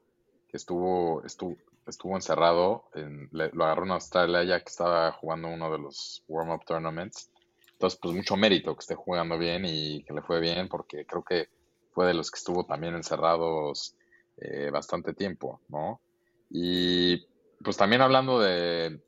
que 0.47 0.57
estuvo, 0.57 1.23
estuvo, 1.23 1.57
estuvo 1.87 2.15
encerrado. 2.15 2.83
En, 2.93 3.29
lo 3.31 3.65
agarró 3.65 3.85
en 3.85 3.91
Australia 3.93 4.43
ya 4.43 4.59
que 4.59 4.69
estaba 4.69 5.11
jugando 5.11 5.47
uno 5.47 5.71
de 5.71 5.79
los 5.79 6.23
warm-up 6.27 6.65
tournaments. 6.65 7.31
Entonces, 7.77 7.99
pues 8.01 8.15
mucho 8.15 8.35
mérito 8.35 8.73
que 8.75 8.79
esté 8.79 8.95
jugando 8.95 9.37
bien 9.37 9.63
y 9.63 10.03
que 10.03 10.11
le 10.11 10.23
fue 10.23 10.39
bien, 10.39 10.67
porque 10.67 11.05
creo 11.05 11.23
que 11.23 11.47
fue 11.91 12.07
de 12.07 12.15
los 12.15 12.31
que 12.31 12.39
estuvo 12.39 12.65
también 12.65 12.95
encerrados 12.95 13.95
eh, 14.37 14.71
bastante 14.71 15.13
tiempo, 15.13 15.61
¿no? 15.69 16.01
Y 16.49 17.27
pues 17.63 17.77
también 17.77 18.01
hablando 18.01 18.39
de 18.39 18.99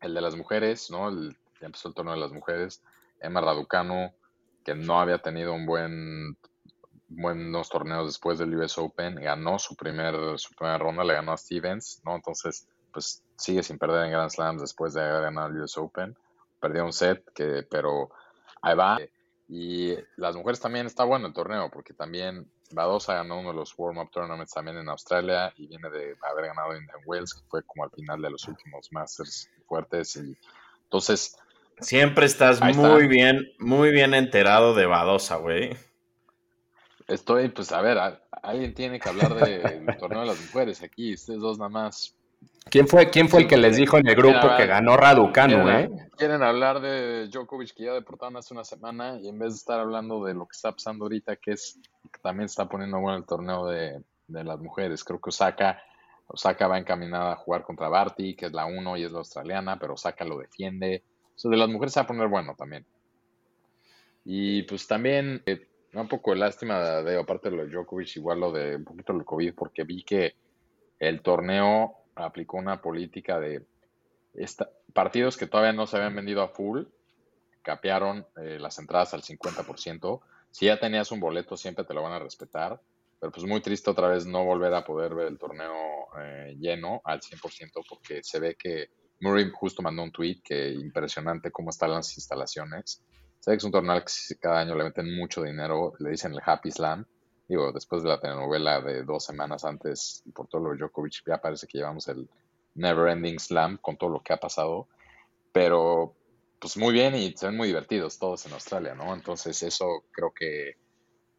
el 0.00 0.14
de 0.14 0.20
las 0.20 0.34
mujeres, 0.34 0.90
¿no? 0.90 1.08
El, 1.08 1.36
ya 1.60 1.66
empezó 1.66 1.86
el 1.86 1.94
torneo 1.94 2.14
de 2.14 2.20
las 2.20 2.32
mujeres. 2.32 2.82
Emma 3.20 3.40
Raducanu, 3.40 4.12
que 4.64 4.74
no 4.74 5.00
había 5.00 5.18
tenido 5.18 5.54
un 5.54 5.64
buen 5.64 6.36
buenos 7.06 7.68
torneos 7.68 8.08
después 8.08 8.40
del 8.40 8.56
US 8.56 8.78
Open, 8.78 9.14
ganó 9.14 9.60
su, 9.60 9.76
primer, 9.76 10.40
su 10.40 10.52
primera 10.56 10.78
ronda, 10.78 11.04
le 11.04 11.14
ganó 11.14 11.30
a 11.30 11.36
Stevens, 11.36 12.02
¿no? 12.04 12.16
Entonces, 12.16 12.66
pues 12.92 13.22
sigue 13.36 13.62
sin 13.62 13.78
perder 13.78 14.06
en 14.06 14.10
Grand 14.10 14.30
Slams 14.30 14.60
después 14.60 14.92
de 14.92 15.02
haber 15.02 15.22
ganado 15.22 15.50
el 15.50 15.60
US 15.60 15.78
Open 15.78 16.16
perdió 16.60 16.84
un 16.84 16.92
set, 16.92 17.24
que, 17.34 17.66
pero 17.70 18.10
ahí 18.62 18.74
va. 18.76 18.98
Y 19.48 19.94
las 20.16 20.34
mujeres 20.34 20.60
también 20.60 20.86
está 20.86 21.04
bueno 21.04 21.26
el 21.26 21.32
torneo, 21.32 21.70
porque 21.70 21.94
también 21.94 22.50
Badosa 22.72 23.14
ganó 23.14 23.38
uno 23.38 23.50
de 23.50 23.56
los 23.56 23.74
warm-up 23.76 24.10
tournaments 24.10 24.52
también 24.52 24.76
en 24.78 24.88
Australia 24.88 25.52
y 25.56 25.68
viene 25.68 25.88
de 25.90 26.16
haber 26.22 26.46
ganado 26.46 26.74
en 26.74 26.86
Wales, 27.04 27.34
que 27.34 27.40
fue 27.48 27.62
como 27.62 27.84
al 27.84 27.90
final 27.90 28.20
de 28.20 28.30
los 28.30 28.46
últimos 28.48 28.90
Masters 28.90 29.48
fuertes. 29.66 30.16
Y 30.16 30.36
entonces. 30.84 31.38
Siempre 31.78 32.26
estás 32.26 32.60
muy 32.74 33.06
bien, 33.06 33.52
muy 33.58 33.90
bien 33.90 34.14
enterado 34.14 34.74
de 34.74 34.86
Badosa, 34.86 35.36
güey. 35.36 35.76
Estoy, 37.06 37.50
pues 37.50 37.70
a 37.70 37.82
ver, 37.82 37.98
alguien 38.42 38.74
tiene 38.74 38.98
que 38.98 39.08
hablar 39.08 39.34
del 39.34 39.96
torneo 39.98 40.20
de 40.20 40.26
las 40.26 40.40
mujeres 40.40 40.82
aquí, 40.82 41.14
ustedes 41.14 41.38
dos 41.40 41.58
nada 41.58 41.68
más 41.68 42.15
¿Quién 42.68 42.88
fue, 42.88 43.10
quién 43.10 43.28
fue 43.28 43.42
el 43.42 43.48
que 43.48 43.56
les 43.56 43.76
dijo 43.76 43.96
en 43.96 44.08
el 44.08 44.16
grupo 44.16 44.56
que 44.56 44.66
ganó 44.66 44.96
Raducanu, 44.96 45.68
eh? 45.68 45.88
Quieren 46.16 46.42
hablar 46.42 46.80
de 46.80 47.28
Djokovic 47.28 47.72
que 47.74 47.84
ya 47.84 47.92
deportaron 47.92 48.36
hace 48.36 48.54
una 48.54 48.64
semana 48.64 49.18
y 49.20 49.28
en 49.28 49.38
vez 49.38 49.52
de 49.52 49.56
estar 49.58 49.78
hablando 49.78 50.24
de 50.24 50.34
lo 50.34 50.46
que 50.46 50.56
está 50.56 50.72
pasando 50.72 51.04
ahorita, 51.04 51.36
que 51.36 51.52
es 51.52 51.78
que 52.12 52.18
también 52.20 52.46
está 52.46 52.68
poniendo 52.68 52.98
bueno 52.98 53.18
el 53.18 53.24
torneo 53.24 53.66
de, 53.66 54.02
las 54.26 54.58
mujeres. 54.58 55.04
Creo 55.04 55.20
que 55.20 55.30
Osaka, 55.30 55.80
Osaka 56.26 56.66
va 56.66 56.78
encaminada 56.78 57.32
a 57.32 57.36
jugar 57.36 57.62
contra 57.62 57.88
Barty, 57.88 58.34
que 58.34 58.46
es 58.46 58.52
la 58.52 58.66
uno 58.66 58.96
y 58.96 59.04
es 59.04 59.12
la 59.12 59.18
australiana, 59.18 59.78
pero 59.78 59.94
Osaka 59.94 60.24
lo 60.24 60.38
defiende. 60.38 61.04
O 61.44 61.48
de 61.48 61.56
las 61.56 61.68
mujeres 61.68 61.92
se 61.92 62.00
va 62.00 62.04
a 62.04 62.08
poner 62.08 62.26
bueno 62.26 62.56
también. 62.58 62.84
Y 64.24 64.62
pues 64.64 64.88
también, 64.88 65.40
eh, 65.46 65.68
un 65.92 66.08
poco 66.08 66.32
de 66.32 66.38
lástima 66.38 66.80
de, 66.80 67.16
aparte 67.16 67.48
de 67.48 67.56
lo 67.56 67.64
de 67.64 67.70
Djokovic, 67.70 68.16
igual 68.16 68.40
lo 68.40 68.50
de 68.50 68.74
un 68.74 68.84
poquito 68.84 69.12
lo 69.12 69.24
COVID, 69.24 69.54
porque 69.54 69.84
vi 69.84 70.02
que 70.02 70.34
el 70.98 71.20
torneo 71.20 72.05
aplicó 72.16 72.56
una 72.56 72.80
política 72.80 73.38
de 73.38 73.64
partidos 74.92 75.36
que 75.36 75.46
todavía 75.46 75.72
no 75.72 75.86
se 75.86 75.96
habían 75.96 76.16
vendido 76.16 76.42
a 76.42 76.48
full, 76.48 76.84
capearon 77.62 78.26
eh, 78.36 78.58
las 78.58 78.78
entradas 78.78 79.14
al 79.14 79.22
50%. 79.22 80.20
Si 80.50 80.66
ya 80.66 80.78
tenías 80.78 81.10
un 81.12 81.20
boleto, 81.20 81.56
siempre 81.56 81.84
te 81.84 81.94
lo 81.94 82.02
van 82.02 82.12
a 82.12 82.18
respetar. 82.18 82.80
Pero 83.18 83.32
pues 83.32 83.46
muy 83.46 83.60
triste 83.60 83.90
otra 83.90 84.08
vez 84.08 84.26
no 84.26 84.44
volver 84.44 84.74
a 84.74 84.84
poder 84.84 85.14
ver 85.14 85.28
el 85.28 85.38
torneo 85.38 85.72
eh, 86.18 86.54
lleno 86.58 87.00
al 87.04 87.20
100% 87.20 87.84
porque 87.88 88.22
se 88.22 88.38
ve 88.40 88.56
que 88.56 88.90
Murray 89.20 89.50
justo 89.50 89.82
mandó 89.82 90.02
un 90.02 90.12
tweet 90.12 90.40
que 90.44 90.70
impresionante 90.70 91.50
cómo 91.50 91.70
están 91.70 91.92
las 91.92 92.14
instalaciones. 92.16 93.02
Se 93.40 93.50
ve 93.50 93.56
que 93.56 93.58
es 93.58 93.64
un 93.64 93.72
torneo 93.72 93.98
que 94.00 94.36
cada 94.38 94.60
año 94.60 94.74
le 94.74 94.84
meten 94.84 95.16
mucho 95.16 95.42
dinero, 95.42 95.94
le 95.98 96.10
dicen 96.10 96.32
el 96.32 96.42
Happy 96.44 96.70
Slam 96.70 97.06
digo, 97.48 97.72
después 97.72 98.02
de 98.02 98.08
la 98.08 98.20
telenovela 98.20 98.80
de 98.80 99.02
dos 99.02 99.24
semanas 99.24 99.64
antes, 99.64 100.22
por 100.34 100.48
todo 100.48 100.62
lo 100.62 100.70
de 100.70 100.78
Djokovic, 100.78 101.22
ya 101.26 101.40
parece 101.40 101.66
que 101.66 101.78
llevamos 101.78 102.08
el 102.08 102.28
Never 102.74 103.08
Ending 103.08 103.38
Slam 103.38 103.78
con 103.78 103.96
todo 103.96 104.10
lo 104.10 104.20
que 104.20 104.32
ha 104.32 104.38
pasado. 104.38 104.88
Pero, 105.52 106.14
pues 106.58 106.76
muy 106.76 106.92
bien 106.92 107.14
y 107.14 107.32
se 107.36 107.46
ven 107.46 107.56
muy 107.56 107.68
divertidos 107.68 108.18
todos 108.18 108.46
en 108.46 108.52
Australia, 108.52 108.94
¿no? 108.94 109.14
Entonces, 109.14 109.62
eso 109.62 110.04
creo 110.10 110.32
que, 110.32 110.76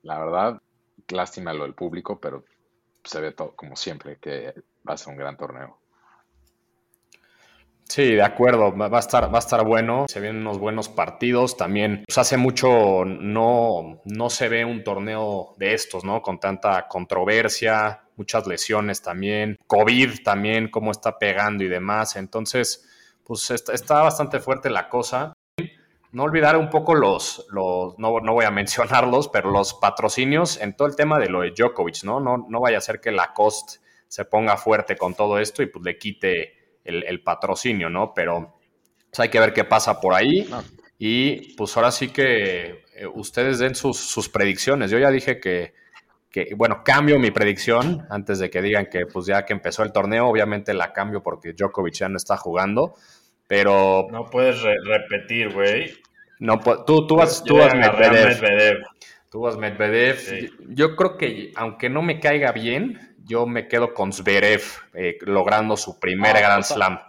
la 0.03 0.19
verdad, 0.19 0.61
lástima 1.09 1.53
lo 1.53 1.63
del 1.63 1.75
público, 1.75 2.19
pero 2.19 2.43
se 3.03 3.21
ve 3.21 3.31
todo, 3.31 3.55
como 3.55 3.75
siempre, 3.75 4.17
que 4.17 4.53
va 4.87 4.93
a 4.93 4.97
ser 4.97 5.13
un 5.13 5.19
gran 5.19 5.37
torneo. 5.37 5.79
Sí, 7.89 8.15
de 8.15 8.21
acuerdo, 8.21 8.75
va 8.75 8.97
a 8.97 8.99
estar, 8.99 9.33
va 9.33 9.37
a 9.37 9.39
estar 9.39 9.65
bueno, 9.65 10.05
se 10.09 10.19
vienen 10.19 10.41
unos 10.41 10.59
buenos 10.59 10.89
partidos, 10.89 11.55
también 11.55 12.03
pues 12.05 12.17
hace 12.17 12.35
mucho 12.35 13.05
no, 13.05 14.01
no 14.03 14.29
se 14.29 14.49
ve 14.49 14.65
un 14.65 14.83
torneo 14.83 15.55
de 15.57 15.73
estos, 15.73 16.03
¿no? 16.03 16.21
Con 16.21 16.39
tanta 16.39 16.87
controversia, 16.89 18.03
muchas 18.17 18.45
lesiones 18.45 19.01
también, 19.01 19.57
COVID 19.67 20.21
también, 20.23 20.69
cómo 20.69 20.91
está 20.91 21.17
pegando 21.17 21.63
y 21.63 21.69
demás, 21.69 22.17
entonces, 22.17 22.85
pues 23.23 23.49
está, 23.51 24.01
bastante 24.01 24.39
fuerte 24.41 24.69
la 24.69 24.89
cosa. 24.89 25.33
No 26.11 26.23
olvidar 26.23 26.57
un 26.57 26.69
poco 26.69 26.93
los, 26.93 27.47
los 27.51 27.97
no, 27.97 28.19
no, 28.19 28.33
voy 28.33 28.45
a 28.45 28.51
mencionarlos, 28.61 29.29
pero 29.29 29.49
los 29.49 29.75
patrocinios 29.75 30.59
en 30.59 30.75
todo 30.75 30.89
el 30.89 30.95
tema 30.97 31.19
de 31.19 31.29
lo 31.29 31.41
de 31.41 31.51
Djokovic, 31.51 32.03
¿no? 32.03 32.19
No, 32.19 32.45
no 32.49 32.59
vaya 32.59 32.79
a 32.79 32.81
ser 32.81 32.99
que 32.99 33.11
la 33.11 33.33
cost 33.33 33.77
se 34.09 34.25
ponga 34.25 34.57
fuerte 34.57 34.97
con 34.97 35.15
todo 35.15 35.39
esto 35.39 35.63
y 35.63 35.67
pues 35.67 35.83
le 35.83 35.97
quite 35.97 36.56
el, 36.87 37.21
patrocinio, 37.21 37.89
¿no? 37.89 38.13
Pero 38.13 38.55
pues, 39.09 39.19
hay 39.19 39.29
que 39.29 39.39
ver 39.39 39.53
qué 39.53 39.63
pasa 39.63 39.99
por 39.99 40.13
ahí. 40.13 40.49
Y 40.97 41.55
pues 41.55 41.75
ahora 41.77 41.91
sí 41.91 42.09
que 42.09 42.83
eh, 42.95 43.05
ustedes 43.13 43.59
den 43.59 43.75
sus, 43.75 44.29
predicciones. 44.29 44.89
Yo 44.89 44.97
ya 44.97 45.11
dije 45.11 45.39
que, 45.39 45.73
bueno, 46.55 46.83
cambio 46.83 47.19
mi 47.19 47.31
predicción 47.31 48.05
antes 48.09 48.39
de 48.39 48.49
que 48.49 48.61
digan 48.61 48.87
que 48.91 49.05
pues 49.07 49.25
ya 49.25 49.43
que 49.43 49.53
empezó 49.53 49.83
el 49.83 49.91
torneo, 49.91 50.27
obviamente 50.27 50.73
la 50.73 50.93
cambio 50.93 51.23
porque 51.23 51.53
Djokovic 51.53 51.95
ya 51.95 52.09
no 52.09 52.17
está 52.17 52.37
jugando, 52.37 52.93
pero... 53.47 54.07
No 54.11 54.25
puedes 54.25 54.61
repetir, 54.61 55.51
güey. 55.51 55.93
No, 56.39 56.59
tú, 56.85 57.07
tú 57.07 57.15
vas, 57.15 57.43
tú 57.43 57.57
vas 57.57 57.73
Medvedev. 57.73 58.83
Tú 59.31 59.41
vas 59.41 59.57
Medvedev. 59.57 60.51
Yo 60.69 60.95
creo 60.95 61.17
que 61.17 61.51
aunque 61.55 61.89
no 61.89 62.01
me 62.01 62.19
caiga 62.19 62.51
bien, 62.51 63.06
yo 63.27 63.45
me 63.45 63.67
quedo 63.67 63.93
con 63.93 64.11
Zverev 64.11 64.63
eh, 64.93 65.17
logrando 65.21 65.77
su 65.77 65.99
primer 65.99 66.35
ah, 66.37 66.39
Grand 66.39 66.63
Slam. 66.63 66.99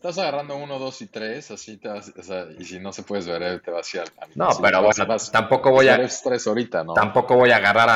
Estás 0.00 0.16
agarrando 0.16 0.56
uno, 0.56 0.78
dos 0.78 1.02
y 1.02 1.08
tres, 1.08 1.50
así 1.50 1.76
te 1.76 1.86
vas, 1.86 2.10
o 2.18 2.22
sea, 2.22 2.46
y 2.58 2.64
si 2.64 2.80
no 2.80 2.90
se 2.90 3.02
puede 3.02 3.20
Zverev, 3.20 3.60
te 3.60 3.70
vas 3.70 3.94
a 3.94 3.98
ir 3.98 4.04
No, 4.34 4.48
pero 4.62 4.82
bueno, 4.82 5.16
tampoco 5.30 5.70
voy 5.72 5.88
a. 5.88 5.96
Tres 5.98 6.46
ahorita, 6.46 6.84
¿no? 6.84 6.94
Tampoco 6.94 7.34
voy 7.36 7.50
a 7.50 7.56
agarrar 7.56 7.88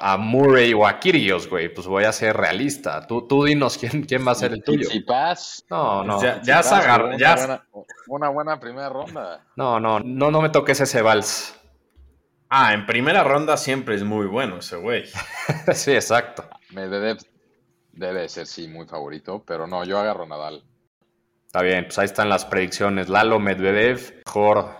a, 0.00 0.16
Murray 0.16 0.72
o 0.72 0.86
a 0.86 0.98
Kyrgios, 0.98 1.50
güey. 1.50 1.68
Pues 1.68 1.86
voy 1.86 2.04
a 2.04 2.12
ser 2.12 2.34
realista. 2.34 3.06
Tú, 3.06 3.26
tú 3.28 3.44
dinos 3.44 3.76
quién, 3.76 4.04
quién 4.04 4.26
va 4.26 4.32
a 4.32 4.36
ser 4.36 4.52
el 4.52 4.64
tuyo. 4.64 4.88
Paz. 5.06 5.62
No, 5.68 6.02
no. 6.02 6.22
Ya, 6.22 6.40
ya 6.40 6.60
agarrado. 6.60 7.10
Una, 7.10 7.66
una, 8.06 8.28
buena 8.30 8.58
primera 8.58 8.88
ronda. 8.88 9.44
No, 9.54 9.78
no, 9.78 10.00
no, 10.00 10.30
no 10.30 10.40
me 10.40 10.48
toques 10.48 10.80
ese 10.80 11.02
vals. 11.02 11.60
Ah, 12.48 12.72
en 12.72 12.84
primera 12.84 13.22
ronda 13.22 13.56
siempre 13.56 13.94
es 13.96 14.02
muy 14.02 14.26
bueno 14.26 14.60
ese 14.60 14.76
güey. 14.76 15.04
sí, 15.74 15.92
exacto. 15.92 16.48
Medvedev 16.72 17.18
debe 17.92 18.28
ser, 18.28 18.46
sí, 18.46 18.68
muy 18.68 18.86
favorito, 18.86 19.42
pero 19.46 19.66
no, 19.66 19.84
yo 19.84 19.98
agarro 19.98 20.26
Nadal. 20.26 20.64
Está 21.46 21.62
bien, 21.62 21.84
pues 21.84 21.98
ahí 21.98 22.04
están 22.04 22.28
las 22.28 22.44
predicciones. 22.44 23.08
Lalo 23.08 23.40
Medvedev, 23.40 24.22
Jor 24.24 24.76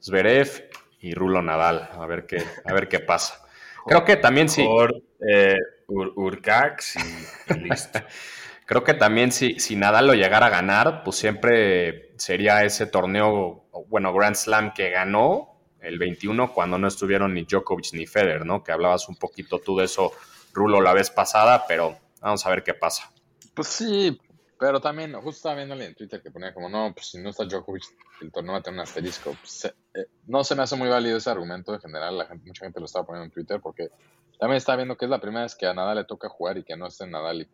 Zverev 0.00 0.70
y 1.00 1.14
Rulo 1.14 1.42
Nadal. 1.42 1.90
A 1.92 2.06
ver 2.06 2.26
qué, 2.26 2.42
a 2.64 2.72
ver 2.72 2.88
qué 2.88 3.00
pasa. 3.00 3.46
Creo 3.86 4.04
que 4.04 4.16
también 4.16 4.48
sí. 4.48 4.64
Jor, 4.64 4.94
eh, 5.20 5.58
Urcax 5.88 6.96
y, 6.96 7.54
listo. 7.60 8.00
Creo 8.66 8.82
que 8.82 8.94
también 8.94 9.30
si, 9.30 9.60
si 9.60 9.76
Nadal 9.76 10.06
lo 10.06 10.14
llegara 10.14 10.46
a 10.46 10.50
ganar, 10.50 11.02
pues 11.04 11.16
siempre 11.16 12.14
sería 12.16 12.64
ese 12.64 12.86
torneo, 12.86 13.66
bueno, 13.88 14.14
Grand 14.14 14.36
Slam 14.36 14.72
que 14.72 14.88
ganó 14.88 15.60
el 15.80 15.98
21 15.98 16.52
cuando 16.54 16.78
no 16.78 16.88
estuvieron 16.88 17.34
ni 17.34 17.44
Djokovic 17.44 17.92
ni 17.92 18.06
Federer, 18.06 18.46
¿no? 18.46 18.64
Que 18.64 18.72
hablabas 18.72 19.06
un 19.10 19.16
poquito 19.16 19.58
tú 19.58 19.76
de 19.76 19.84
eso, 19.84 20.12
Rulo, 20.54 20.80
la 20.80 20.94
vez 20.94 21.10
pasada, 21.10 21.66
pero 21.66 21.98
vamos 22.20 22.46
a 22.46 22.50
ver 22.50 22.62
qué 22.62 22.74
pasa. 22.74 23.12
Pues 23.54 23.68
sí, 23.68 24.18
pero 24.58 24.80
también, 24.80 25.12
justo 25.14 25.30
estaba 25.30 25.56
viéndole 25.56 25.86
en 25.86 25.94
Twitter 25.94 26.22
que 26.22 26.30
ponía 26.30 26.54
como, 26.54 26.68
no, 26.68 26.92
pues 26.94 27.08
si 27.08 27.18
no 27.18 27.30
está 27.30 27.44
Djokovic, 27.44 27.82
el 28.22 28.32
torneo 28.32 28.52
va 28.52 28.58
a 28.60 28.62
tener 28.62 28.78
un 28.78 28.84
asterisco. 28.84 29.36
Pues, 29.40 29.64
eh, 29.64 30.06
no 30.26 30.44
se 30.44 30.54
me 30.54 30.62
hace 30.62 30.76
muy 30.76 30.88
válido 30.88 31.18
ese 31.18 31.28
argumento 31.28 31.74
en 31.74 31.80
general, 31.80 32.16
la 32.16 32.26
gente, 32.26 32.46
mucha 32.46 32.64
gente 32.64 32.80
lo 32.80 32.86
estaba 32.86 33.04
poniendo 33.04 33.26
en 33.26 33.30
Twitter 33.32 33.60
porque 33.60 33.90
también 34.38 34.56
estaba 34.56 34.76
viendo 34.76 34.96
que 34.96 35.04
es 35.04 35.10
la 35.10 35.20
primera 35.20 35.42
vez 35.42 35.54
que 35.54 35.66
a 35.66 35.74
Nadal 35.74 35.96
le 35.96 36.04
toca 36.04 36.28
jugar 36.28 36.56
y 36.56 36.64
que 36.64 36.76
no 36.76 36.86
estén 36.86 37.10
Nadal 37.10 37.42
y 37.42 37.48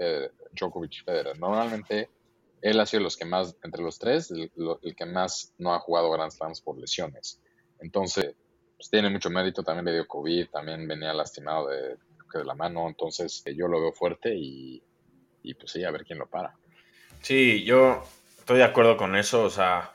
Djokovic 0.52 0.92
y 0.92 1.00
Federer. 1.00 1.38
Normalmente 1.38 2.11
él 2.62 2.78
ha 2.78 2.87
sido 2.87 3.02
los 3.02 3.16
que 3.16 3.25
más, 3.25 3.57
entre 3.62 3.83
los 3.83 3.99
tres, 3.99 4.30
el, 4.30 4.50
que 4.95 5.07
más 5.07 5.54
no 5.59 5.75
ha 5.75 5.80
jugado 5.80 6.11
Grand 6.11 6.30
Slams 6.30 6.61
por 6.61 6.78
lesiones. 6.78 7.40
Entonces, 7.80 8.35
pues 8.76 8.90
tiene 8.90 9.09
mucho 9.09 9.30
mérito, 9.30 9.62
también 9.62 9.87
le 9.87 9.92
dio 9.92 10.07
COVID, 10.07 10.50
también 10.50 10.87
venía 10.87 11.12
lastimado 11.14 11.69
de, 11.69 11.97
de 12.39 12.45
la 12.45 12.55
mano, 12.55 12.89
entonces 12.89 13.45
yo 13.57 13.69
lo 13.69 13.81
veo 13.81 13.93
fuerte 13.93 14.35
y, 14.35 14.83
y 15.43 15.55
pues 15.55 15.73
sí, 15.73 15.85
a 15.85 15.91
ver 15.91 16.05
quién 16.05 16.19
lo 16.19 16.29
para. 16.29 16.55
Sí, 17.21 17.65
yo 17.65 18.03
estoy 18.39 18.59
de 18.59 18.65
acuerdo 18.65 18.97
con 18.97 19.17
eso, 19.17 19.45
o 19.45 19.51
sea, 19.51 19.93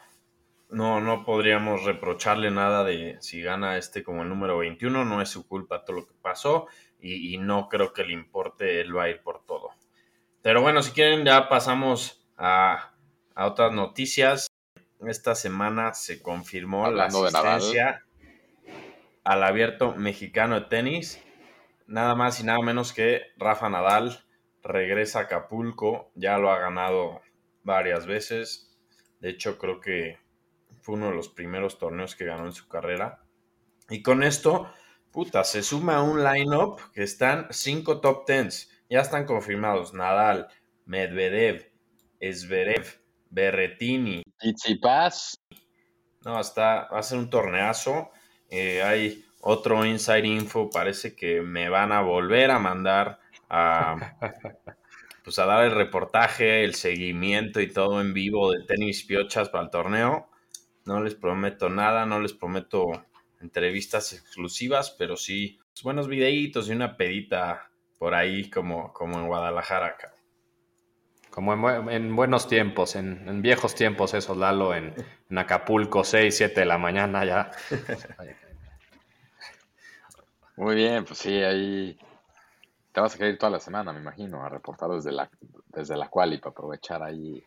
no, 0.69 0.99
no 0.99 1.23
podríamos 1.23 1.83
reprocharle 1.83 2.51
nada 2.51 2.83
de 2.83 3.17
si 3.21 3.41
gana 3.41 3.77
este 3.77 4.03
como 4.03 4.23
el 4.23 4.29
número 4.29 4.57
21, 4.57 5.05
no 5.05 5.21
es 5.21 5.29
su 5.29 5.47
culpa 5.47 5.85
todo 5.85 5.97
lo 5.97 6.07
que 6.07 6.13
pasó 6.21 6.67
y, 6.99 7.37
no 7.37 7.69
creo 7.69 7.93
que 7.93 8.03
le 8.03 8.13
importe, 8.13 8.81
él 8.81 8.95
va 8.95 9.03
a 9.03 9.09
ir 9.09 9.21
por 9.21 9.45
todo. 9.45 9.69
Pero 10.41 10.61
bueno, 10.61 10.81
si 10.81 10.91
quieren 10.91 11.23
ya 11.23 11.49
pasamos 11.49 12.27
a, 12.37 12.93
otras 13.35 13.73
noticias. 13.73 14.47
Esta 15.05 15.35
semana 15.35 15.93
se 15.93 16.21
confirmó 16.21 16.89
la 16.89 17.05
asistencia 17.05 18.05
al 19.23 19.43
abierto 19.43 19.93
mexicano 19.93 20.55
de 20.55 20.65
tenis. 20.67 21.21
Nada 21.87 22.15
más 22.15 22.39
y 22.39 22.43
nada 22.43 22.59
menos 22.61 22.93
que 22.93 23.21
Rafa 23.37 23.69
Nadal 23.69 24.25
regresa 24.63 25.19
a 25.19 25.21
Acapulco, 25.23 26.11
ya 26.15 26.37
lo 26.37 26.51
ha 26.51 26.59
ganado 26.59 27.21
varias 27.63 28.07
veces. 28.07 28.75
De 29.19 29.29
hecho, 29.29 29.57
creo 29.57 29.79
que 29.79 30.17
fue 30.81 30.95
uno 30.95 31.09
de 31.09 31.15
los 31.15 31.29
primeros 31.29 31.77
torneos 31.77 32.15
que 32.15 32.25
ganó 32.25 32.45
en 32.45 32.53
su 32.53 32.67
carrera. 32.67 33.23
Y 33.89 34.01
con 34.01 34.23
esto, 34.23 34.71
puta, 35.11 35.43
se 35.43 35.61
suma 35.61 35.97
a 35.97 36.01
un 36.01 36.23
lineup 36.23 36.79
que 36.93 37.03
están 37.03 37.47
cinco 37.51 38.01
top 38.01 38.25
tens. 38.25 38.71
Ya 38.89 39.01
están 39.01 39.25
confirmados 39.25 39.93
Nadal, 39.93 40.47
Medvedev, 40.85 41.71
Zverev, 42.21 42.99
Berretini. 43.29 44.23
Paz. 44.81 45.39
No, 46.23 46.39
está, 46.39 46.87
va 46.91 46.99
a 46.99 47.03
ser 47.03 47.19
un 47.19 47.29
torneazo. 47.29 48.09
Eh, 48.49 48.81
hay 48.81 49.25
otro 49.47 49.85
inside 49.85 50.25
info, 50.25 50.71
parece 50.71 51.15
que 51.15 51.39
me 51.41 51.69
van 51.69 51.91
a 51.91 52.01
volver 52.01 52.49
a 52.49 52.57
mandar 52.57 53.19
a, 53.47 54.17
pues 55.23 55.37
a 55.37 55.45
dar 55.45 55.65
el 55.65 55.71
reportaje, 55.71 56.63
el 56.63 56.73
seguimiento 56.73 57.61
y 57.61 57.71
todo 57.71 58.01
en 58.01 58.11
vivo 58.11 58.51
de 58.51 58.63
tenis 58.65 59.03
piochas 59.03 59.49
para 59.49 59.65
el 59.65 59.69
torneo. 59.69 60.31
No 60.85 61.03
les 61.03 61.13
prometo 61.13 61.69
nada, 61.69 62.07
no 62.07 62.19
les 62.19 62.33
prometo 62.33 62.87
entrevistas 63.39 64.13
exclusivas, 64.13 64.89
pero 64.97 65.15
sí 65.15 65.59
pues, 65.71 65.83
buenos 65.83 66.07
videitos 66.07 66.67
y 66.67 66.71
una 66.71 66.97
pedita 66.97 67.69
por 67.99 68.15
ahí 68.15 68.49
como, 68.49 68.93
como 68.93 69.19
en 69.19 69.27
Guadalajara. 69.27 69.95
Como 71.29 71.53
en, 71.91 72.15
buenos 72.15 72.47
tiempos, 72.47 72.95
en, 72.95 73.43
viejos 73.43 73.75
tiempos 73.75 74.15
eso, 74.15 74.33
Lalo, 74.33 74.73
en, 74.73 74.95
en 75.29 75.37
Acapulco, 75.37 76.03
6, 76.03 76.35
7 76.35 76.61
de 76.61 76.65
la 76.65 76.79
mañana 76.79 77.25
ya. 77.25 77.51
Muy 80.57 80.75
bien, 80.75 81.03
pues 81.03 81.19
sí, 81.19 81.33
ahí 81.41 81.97
te 82.91 83.01
vas 83.01 83.13
a 83.13 83.17
querer 83.17 83.33
ir 83.33 83.39
toda 83.39 83.51
la 83.51 83.59
semana, 83.59 83.91
me 83.91 83.99
imagino, 83.99 84.43
a 84.43 84.49
reportar 84.49 84.89
desde 84.89 85.11
la, 85.11 85.29
desde 85.67 85.97
la 85.97 86.07
cual 86.07 86.33
y 86.33 86.37
para 86.37 86.51
aprovechar 86.51 87.03
ahí. 87.03 87.43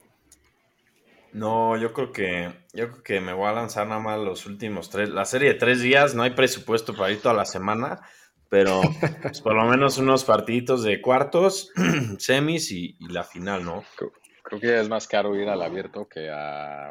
No, 1.33 1.77
yo 1.77 1.93
creo 1.93 2.13
que 2.13 2.53
yo 2.73 2.91
creo 2.91 3.03
que 3.03 3.21
me 3.21 3.33
voy 3.33 3.47
a 3.47 3.53
lanzar 3.53 3.87
nada 3.87 4.01
más 4.01 4.19
los 4.19 4.47
últimos 4.47 4.91
tres. 4.91 5.09
La 5.11 5.25
serie 5.25 5.53
de 5.53 5.59
tres 5.59 5.81
días, 5.81 6.15
no 6.15 6.23
hay 6.23 6.31
presupuesto 6.31 6.95
para 6.95 7.11
ir 7.11 7.23
toda 7.23 7.35
la 7.35 7.45
semana, 7.45 8.01
pero 8.49 8.81
pues, 9.23 9.41
por 9.41 9.55
lo 9.55 9.65
menos 9.65 9.99
unos 9.99 10.25
partiditos 10.25 10.83
de 10.83 11.01
cuartos, 11.01 11.71
semis 12.19 12.71
y, 12.71 12.97
la 13.09 13.25
final, 13.25 13.65
¿no? 13.65 13.85
Creo, 13.97 14.61
que 14.61 14.81
es 14.81 14.89
más 14.89 15.07
caro 15.07 15.35
ir 15.37 15.49
al 15.49 15.63
abierto 15.63 16.09
que 16.09 16.31
a, 16.31 16.91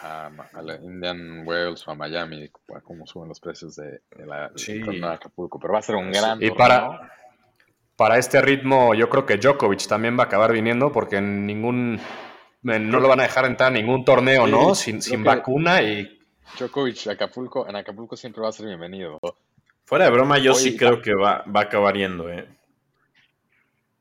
a, 0.00 0.30
la 0.62 0.76
Indian 0.76 1.46
Wells 1.46 1.86
o 1.86 1.90
a 1.90 1.94
Miami, 1.94 2.50
como 2.82 3.06
suben 3.06 3.28
los 3.28 3.40
precios 3.40 3.76
de, 3.76 4.00
la 4.24 4.48
de 4.48 5.06
Acapulco. 5.06 5.58
Pero 5.58 5.74
va 5.74 5.78
a 5.80 5.82
ser 5.82 5.96
un 5.96 6.10
gran. 6.10 6.42
Y 6.42 6.50
para 6.50 7.10
para 7.96 8.18
este 8.18 8.40
ritmo, 8.40 8.94
yo 8.94 9.08
creo 9.08 9.26
que 9.26 9.36
Djokovic 9.36 9.86
también 9.86 10.18
va 10.18 10.24
a 10.24 10.26
acabar 10.26 10.52
viniendo 10.52 10.90
porque 10.90 11.18
en 11.18 11.46
ningún 11.46 12.00
no 12.62 13.00
lo 13.00 13.08
van 13.08 13.20
a 13.20 13.24
dejar 13.24 13.44
entrar 13.44 13.70
a 13.70 13.74
ningún 13.74 14.04
torneo, 14.04 14.46
¿no? 14.46 14.74
Sin, 14.74 15.02
sin 15.02 15.22
vacuna 15.22 15.82
y. 15.82 16.18
Djokovic, 16.58 17.06
Acapulco, 17.08 17.68
en 17.68 17.76
Acapulco 17.76 18.16
siempre 18.16 18.42
va 18.42 18.48
a 18.48 18.52
ser 18.52 18.66
bienvenido. 18.66 19.20
Fuera 19.84 20.06
de 20.06 20.10
broma, 20.10 20.38
yo 20.38 20.54
sí 20.54 20.76
creo 20.76 21.00
que 21.00 21.14
va, 21.14 21.44
va 21.44 21.60
a 21.60 21.64
acabar 21.64 21.96
yendo, 21.96 22.28
¿eh? 22.28 22.46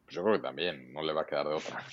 Yo 0.10 0.24
creo 0.24 0.36
que 0.38 0.42
también, 0.42 0.92
no 0.92 1.04
le 1.04 1.14
va 1.14 1.22
a 1.22 1.26
quedar 1.26 1.48
de 1.48 1.54
otra. 1.54 1.86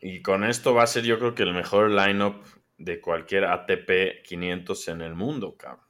Y 0.00 0.22
con 0.22 0.44
esto 0.44 0.74
va 0.74 0.82
a 0.82 0.86
ser, 0.86 1.04
yo 1.04 1.18
creo 1.18 1.34
que 1.34 1.42
el 1.42 1.52
mejor 1.52 1.90
lineup 1.90 2.42
de 2.84 3.00
cualquier 3.00 3.44
ATP 3.44 4.22
500 4.24 4.88
en 4.88 5.00
el 5.02 5.14
mundo, 5.14 5.56
cabrón. 5.56 5.86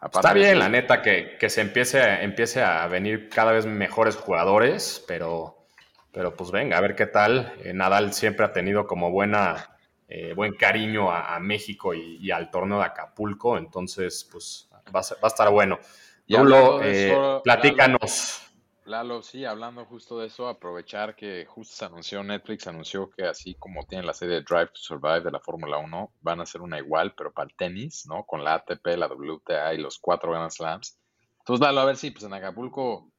Está 0.00 0.32
bien, 0.32 0.60
la 0.60 0.68
neta, 0.68 1.02
que, 1.02 1.36
se 1.48 1.60
empiece, 1.60 2.00
empiece 2.22 2.62
a 2.62 2.86
venir 2.86 3.28
cada 3.28 3.50
vez 3.50 3.66
mejores 3.66 4.14
jugadores, 4.16 5.04
pero, 5.08 5.66
pero 6.12 6.36
pues 6.36 6.52
venga, 6.52 6.78
a 6.78 6.80
ver 6.80 6.94
qué 6.94 7.06
tal. 7.06 7.52
Eh, 7.64 7.72
Nadal 7.72 8.12
siempre 8.12 8.46
ha 8.46 8.52
tenido 8.52 8.86
como 8.86 9.10
buena, 9.10 9.76
eh, 10.08 10.34
buen 10.34 10.54
cariño 10.54 11.10
a, 11.10 11.38
México 11.40 11.94
y, 11.94 12.30
al 12.30 12.50
torneo 12.50 12.78
de 12.78 12.84
Acapulco, 12.84 13.58
entonces 13.58 14.28
pues 14.30 14.70
va 14.94 15.00
a, 15.00 15.26
estar 15.26 15.50
bueno. 15.50 15.80
Lulo, 16.28 16.80
eh, 16.82 17.40
platícanos. 17.42 18.47
Lalo, 18.88 19.20
sí, 19.22 19.44
hablando 19.44 19.84
justo 19.84 20.18
de 20.18 20.28
eso, 20.28 20.48
aprovechar 20.48 21.14
que 21.14 21.44
justo 21.44 21.76
se 21.76 21.84
anunció 21.84 22.24
Netflix, 22.24 22.66
anunció 22.66 23.10
que 23.10 23.24
así 23.24 23.54
como 23.56 23.84
tiene 23.84 24.06
la 24.06 24.14
serie 24.14 24.40
Drive 24.40 24.68
to 24.68 24.80
Survive 24.80 25.20
de 25.20 25.30
la 25.30 25.40
Fórmula 25.40 25.76
1, 25.76 26.12
van 26.22 26.40
a 26.40 26.44
hacer 26.44 26.62
una 26.62 26.78
igual, 26.78 27.14
pero 27.14 27.30
para 27.30 27.50
el 27.50 27.54
tenis, 27.54 28.06
¿no? 28.08 28.24
Con 28.24 28.42
la 28.42 28.54
ATP, 28.54 28.86
la 28.96 29.06
WTA 29.06 29.74
y 29.74 29.78
los 29.78 29.98
cuatro 29.98 30.32
Grand 30.32 30.50
Slams. 30.50 30.98
Entonces, 31.40 31.60
Lalo, 31.60 31.80
a 31.80 31.84
ver 31.84 31.98
si 31.98 32.10
pues 32.12 32.24
en 32.24 32.32
Acapulco 32.32 33.12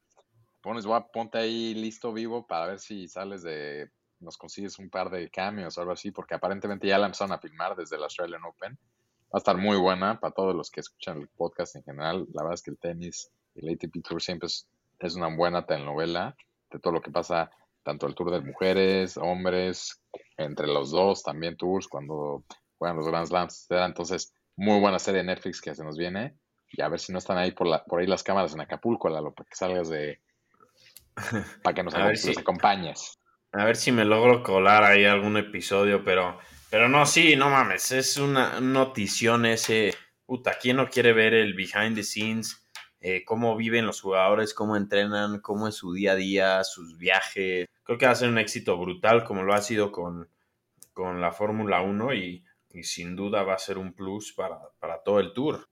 pones, 0.64 0.88
ponte 1.14 1.38
ahí 1.38 1.76
listo 1.76 2.14
vivo 2.14 2.48
para 2.48 2.66
ver 2.66 2.80
si 2.80 3.08
sales 3.08 3.44
de, 3.44 3.92
nos 4.20 4.38
consigues 4.38 4.80
un 4.80 4.90
par 4.90 5.12
de 5.12 5.30
cambios 5.30 5.78
o 5.78 5.82
algo 5.82 5.94
así, 5.94 6.10
porque 6.10 6.34
aparentemente 6.34 6.88
ya 6.88 6.98
la 6.98 7.06
empezaron 7.06 7.34
a 7.34 7.40
filmar 7.40 7.76
desde 7.76 7.96
el 7.96 8.04
Australian 8.04 8.44
Open. 8.44 8.76
Va 9.32 9.36
a 9.36 9.38
estar 9.38 9.56
muy 9.56 9.78
buena 9.78 10.20
para 10.20 10.34
todos 10.34 10.56
los 10.56 10.72
que 10.72 10.80
escuchan 10.80 11.20
el 11.20 11.28
podcast 11.28 11.76
en 11.76 11.84
general. 11.84 12.26
La 12.34 12.42
verdad 12.42 12.56
es 12.56 12.64
que 12.64 12.72
el 12.72 12.80
tenis 12.80 13.30
y 13.54 13.68
el 13.68 13.76
ATP 13.76 14.04
Tour 14.04 14.20
siempre 14.20 14.48
es 14.48 14.68
es 15.08 15.16
una 15.16 15.36
buena 15.36 15.66
telenovela 15.66 16.36
de 16.72 16.80
todo 16.80 16.94
lo 16.94 17.02
que 17.02 17.12
pasa, 17.12 17.52
tanto 17.84 18.08
el 18.08 18.16
tour 18.16 18.32
de 18.32 18.42
mujeres, 18.42 19.18
hombres, 19.18 20.02
entre 20.38 20.68
los 20.68 20.92
dos, 20.92 21.24
también 21.24 21.58
tours, 21.58 21.88
cuando 21.88 22.44
juegan 22.78 22.98
los 22.98 23.08
Grand 23.08 23.28
Slams, 23.28 23.68
Entonces, 23.70 24.34
muy 24.56 24.80
buena 24.80 25.00
serie 25.00 25.22
de 25.22 25.28
Netflix 25.28 25.62
que 25.62 25.76
se 25.76 25.84
nos 25.84 25.98
viene. 25.98 26.36
Y 26.72 26.82
a 26.82 26.90
ver 26.90 27.00
si 27.00 27.12
no 27.12 27.18
están 27.18 27.38
ahí 27.38 27.52
por, 27.52 27.68
la, 27.68 27.84
por 27.84 28.00
ahí 28.00 28.08
las 28.08 28.24
cámaras 28.24 28.54
en 28.54 28.62
Acapulco, 28.62 29.10
Lalo, 29.10 29.34
para 29.34 29.50
que 29.50 29.56
salgas 29.56 29.90
de. 29.90 30.20
para 31.64 31.74
que 31.74 31.84
nos, 31.84 31.96
acompañes. 32.38 33.20
A 33.52 33.66
ver 33.66 33.76
si 33.76 33.92
me 33.92 34.06
logro 34.06 34.44
colar 34.44 34.84
ahí 34.84 35.06
algún 35.06 35.38
episodio, 35.38 36.04
pero. 36.04 36.38
Pero 36.70 36.88
no, 36.88 37.08
sí, 37.08 37.36
no 37.36 37.50
mames, 37.50 37.92
es 37.92 38.18
una 38.18 38.60
notición 38.60 39.46
ese. 39.48 39.96
Puta, 40.28 40.60
¿quién 40.62 40.78
no 40.78 40.88
quiere 40.88 41.14
ver 41.14 41.34
el 41.34 41.56
behind 41.56 41.96
the 41.96 42.04
scenes? 42.04 42.69
Eh, 43.02 43.24
cómo 43.24 43.56
viven 43.56 43.86
los 43.86 44.02
jugadores, 44.02 44.54
cómo 44.54 44.76
entrenan, 44.76 45.40
cómo 45.40 45.68
es 45.68 45.76
su 45.76 45.94
día 45.94 46.14
a 46.14 46.16
día, 46.16 46.64
sus 46.66 46.98
viajes. 46.98 47.68
Creo 47.84 47.98
que 47.98 48.06
va 48.06 48.12
a 48.12 48.16
ser 48.16 48.30
un 48.30 48.38
éxito 48.38 48.78
brutal 48.78 49.24
como 49.24 49.44
lo 49.44 49.54
ha 49.54 49.62
sido 49.62 49.92
con, 49.92 50.28
con 51.00 51.22
la 51.22 51.32
Fórmula 51.32 51.82
1 51.82 52.14
y, 52.14 52.44
sin 52.84 53.16
duda 53.16 53.44
va 53.44 53.54
a 53.54 53.58
ser 53.58 53.78
un 53.78 53.94
plus 53.94 54.34
para, 54.34 54.60
todo 55.06 55.22
el 55.22 55.32
tour. 55.32 55.66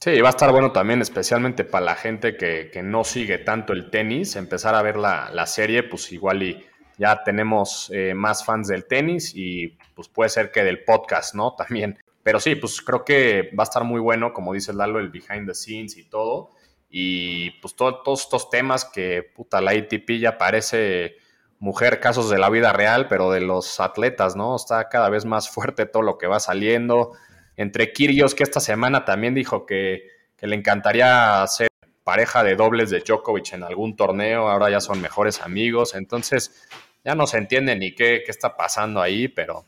Sí, 0.00 0.20
va 0.20 0.28
a 0.28 0.30
estar 0.30 0.50
bueno 0.50 0.72
también, 0.72 1.00
especialmente 1.00 1.62
para 1.62 1.84
la 1.84 1.94
gente 1.94 2.36
que, 2.36 2.82
no 2.82 3.04
sigue 3.04 3.38
tanto 3.38 3.72
el 3.72 3.90
tenis, 3.90 4.34
empezar 4.34 4.74
a 4.74 4.82
ver 4.82 4.96
la, 4.96 5.46
serie, 5.46 5.84
pues 5.84 6.10
igual 6.10 6.42
y 6.42 6.66
ya 6.98 7.22
tenemos 7.22 7.90
eh, 7.94 8.12
más 8.12 8.44
fans 8.44 8.66
del 8.66 8.86
tenis 8.86 9.32
y 9.36 9.78
pues 9.94 10.08
puede 10.08 10.30
ser 10.30 10.50
que 10.50 10.64
del 10.64 10.82
podcast, 10.82 11.36
¿no? 11.36 11.54
También. 11.56 11.96
Pero 12.24 12.40
sí, 12.40 12.56
pues 12.56 12.82
creo 12.82 13.04
que 13.04 13.52
va 13.56 13.62
a 13.62 13.70
estar 13.70 13.84
muy 13.84 14.00
bueno, 14.00 14.32
como 14.32 14.52
dice 14.52 14.72
Lalo, 14.72 14.98
el 14.98 15.10
behind 15.10 15.46
the 15.46 15.54
scenes 15.54 15.96
y 15.96 16.02
todo. 16.10 16.50
Y 16.88 17.50
pues 17.60 17.74
todos 17.76 18.22
estos 18.22 18.50
temas 18.50 18.84
que, 18.84 19.22
puta, 19.22 19.60
la 19.60 19.72
ATP 19.72 20.18
ya 20.20 20.38
parece 20.38 21.16
mujer, 21.58 22.00
casos 22.00 22.30
de 22.30 22.38
la 22.38 22.50
vida 22.50 22.72
real, 22.72 23.08
pero 23.08 23.30
de 23.30 23.40
los 23.40 23.80
atletas, 23.80 24.36
¿no? 24.36 24.56
Está 24.56 24.88
cada 24.88 25.08
vez 25.08 25.24
más 25.24 25.48
fuerte 25.48 25.86
todo 25.86 26.02
lo 26.02 26.18
que 26.18 26.26
va 26.26 26.40
saliendo. 26.40 27.12
Entre 27.56 27.92
Kirios, 27.92 28.34
que 28.34 28.42
esta 28.42 28.60
semana 28.60 29.04
también 29.04 29.34
dijo 29.34 29.66
que, 29.66 30.08
que 30.36 30.46
le 30.46 30.56
encantaría 30.56 31.44
ser 31.46 31.68
pareja 32.04 32.44
de 32.44 32.54
dobles 32.54 32.90
de 32.90 33.00
Djokovic 33.00 33.54
en 33.54 33.64
algún 33.64 33.96
torneo, 33.96 34.48
ahora 34.48 34.70
ya 34.70 34.80
son 34.80 35.00
mejores 35.00 35.40
amigos, 35.40 35.94
entonces 35.94 36.68
ya 37.04 37.16
no 37.16 37.26
se 37.26 37.38
entiende 37.38 37.74
ni 37.74 37.96
qué, 37.96 38.22
qué 38.24 38.30
está 38.30 38.56
pasando 38.56 39.00
ahí, 39.00 39.26
pero, 39.26 39.64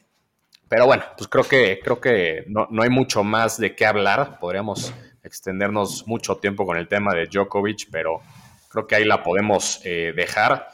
pero 0.69 0.87
bueno, 0.87 1.05
pues 1.17 1.29
creo 1.29 1.45
que, 1.45 1.81
creo 1.83 2.01
que 2.01 2.45
no, 2.49 2.67
no 2.71 2.83
hay 2.83 2.91
mucho 2.91 3.25
más 3.25 3.59
de 3.59 3.75
qué 3.75 3.87
hablar, 3.87 4.39
podríamos 4.39 4.93
extendernos 5.23 6.07
mucho 6.07 6.37
tiempo 6.37 6.67
con 6.67 6.77
el 6.77 6.89
tema 6.89 7.15
de 7.15 7.27
Djokovic, 7.27 7.89
pero 7.91 8.21
creo 8.69 8.87
que 8.87 8.97
ahí 8.97 9.05
la 9.05 9.23
podemos 9.23 9.81
eh, 9.85 10.13
dejar. 10.15 10.69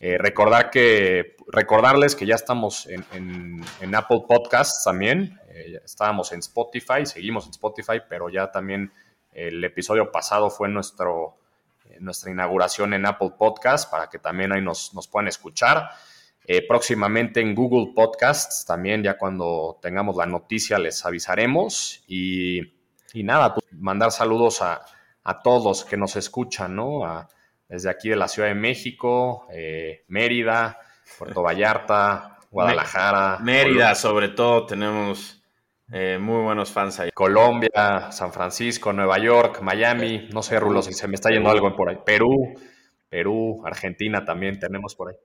Eh, 0.00 0.16
recordar 0.18 0.70
que, 0.70 1.36
recordarles 1.48 2.14
que 2.14 2.26
ya 2.26 2.36
estamos 2.36 2.86
en, 2.86 3.94
Apple 3.94 4.22
Podcasts 4.28 4.84
también. 4.84 5.38
Eh, 5.48 5.80
estábamos 5.84 6.32
en 6.32 6.40
Spotify, 6.40 7.04
seguimos 7.04 7.46
en 7.46 7.50
Spotify, 7.50 8.00
pero 8.08 8.28
ya 8.28 8.50
también 8.50 8.92
el 9.32 9.62
episodio 9.64 10.10
pasado 10.10 10.50
fue 10.50 10.68
nuestro, 10.68 11.36
nuestra 12.00 12.30
inauguración 12.30 12.94
en 12.94 13.06
Apple 13.06 13.32
Podcasts 13.38 13.86
para 13.86 14.08
que 14.08 14.18
también 14.18 14.52
ahí 14.52 14.62
nos, 14.62 14.94
nos 14.94 15.08
puedan 15.08 15.28
escuchar. 15.28 15.90
Próximamente 16.66 17.40
en 17.40 17.54
Google 17.54 17.92
Podcasts, 17.94 18.64
también 18.64 19.02
ya 19.02 19.18
cuando 19.18 19.78
tengamos 19.82 20.16
la 20.16 20.26
noticia 20.26 20.78
les 20.78 21.04
avisaremos. 21.04 22.02
Y, 22.06 22.60
y 23.12 23.22
nada, 23.22 23.54
pues 23.54 23.66
mandar 23.72 24.12
saludos 24.12 24.62
a, 24.62 24.80
a 25.24 25.42
todos 25.42 25.84
que 25.84 25.98
nos 25.98 26.16
escuchan, 26.16 26.74
¿no? 26.74 27.04
A, 27.04 27.28
desde 27.68 27.90
aquí 27.90 28.08
de 28.08 28.16
la 28.16 28.28
Ciudad 28.28 28.48
de 28.48 28.54
México, 28.54 29.46
eh, 29.52 30.04
Mérida, 30.08 30.78
Puerto 31.18 31.42
Vallarta, 31.42 32.38
Guadalajara. 32.50 33.38
Mérida, 33.40 33.94
sobre 33.94 34.28
todo, 34.28 34.64
tenemos 34.64 35.42
eh, 35.92 36.18
muy 36.18 36.42
buenos 36.42 36.72
fans 36.72 36.98
ahí. 37.00 37.10
Colombia, 37.12 38.10
San 38.10 38.32
Francisco, 38.32 38.92
Nueva 38.92 39.18
York, 39.18 39.60
Miami, 39.60 40.28
no 40.32 40.42
sé, 40.42 40.58
Rulo, 40.58 40.80
si 40.80 40.94
se 40.94 41.06
me 41.08 41.14
está 41.14 41.30
yendo 41.30 41.50
algo 41.50 41.76
por 41.76 41.90
ahí. 41.90 41.98
Perú, 42.04 42.54
Perú, 43.08 43.62
Argentina 43.66 44.24
también 44.24 44.58
tenemos 44.58 44.94
por 44.94 45.10
ahí. 45.10 45.16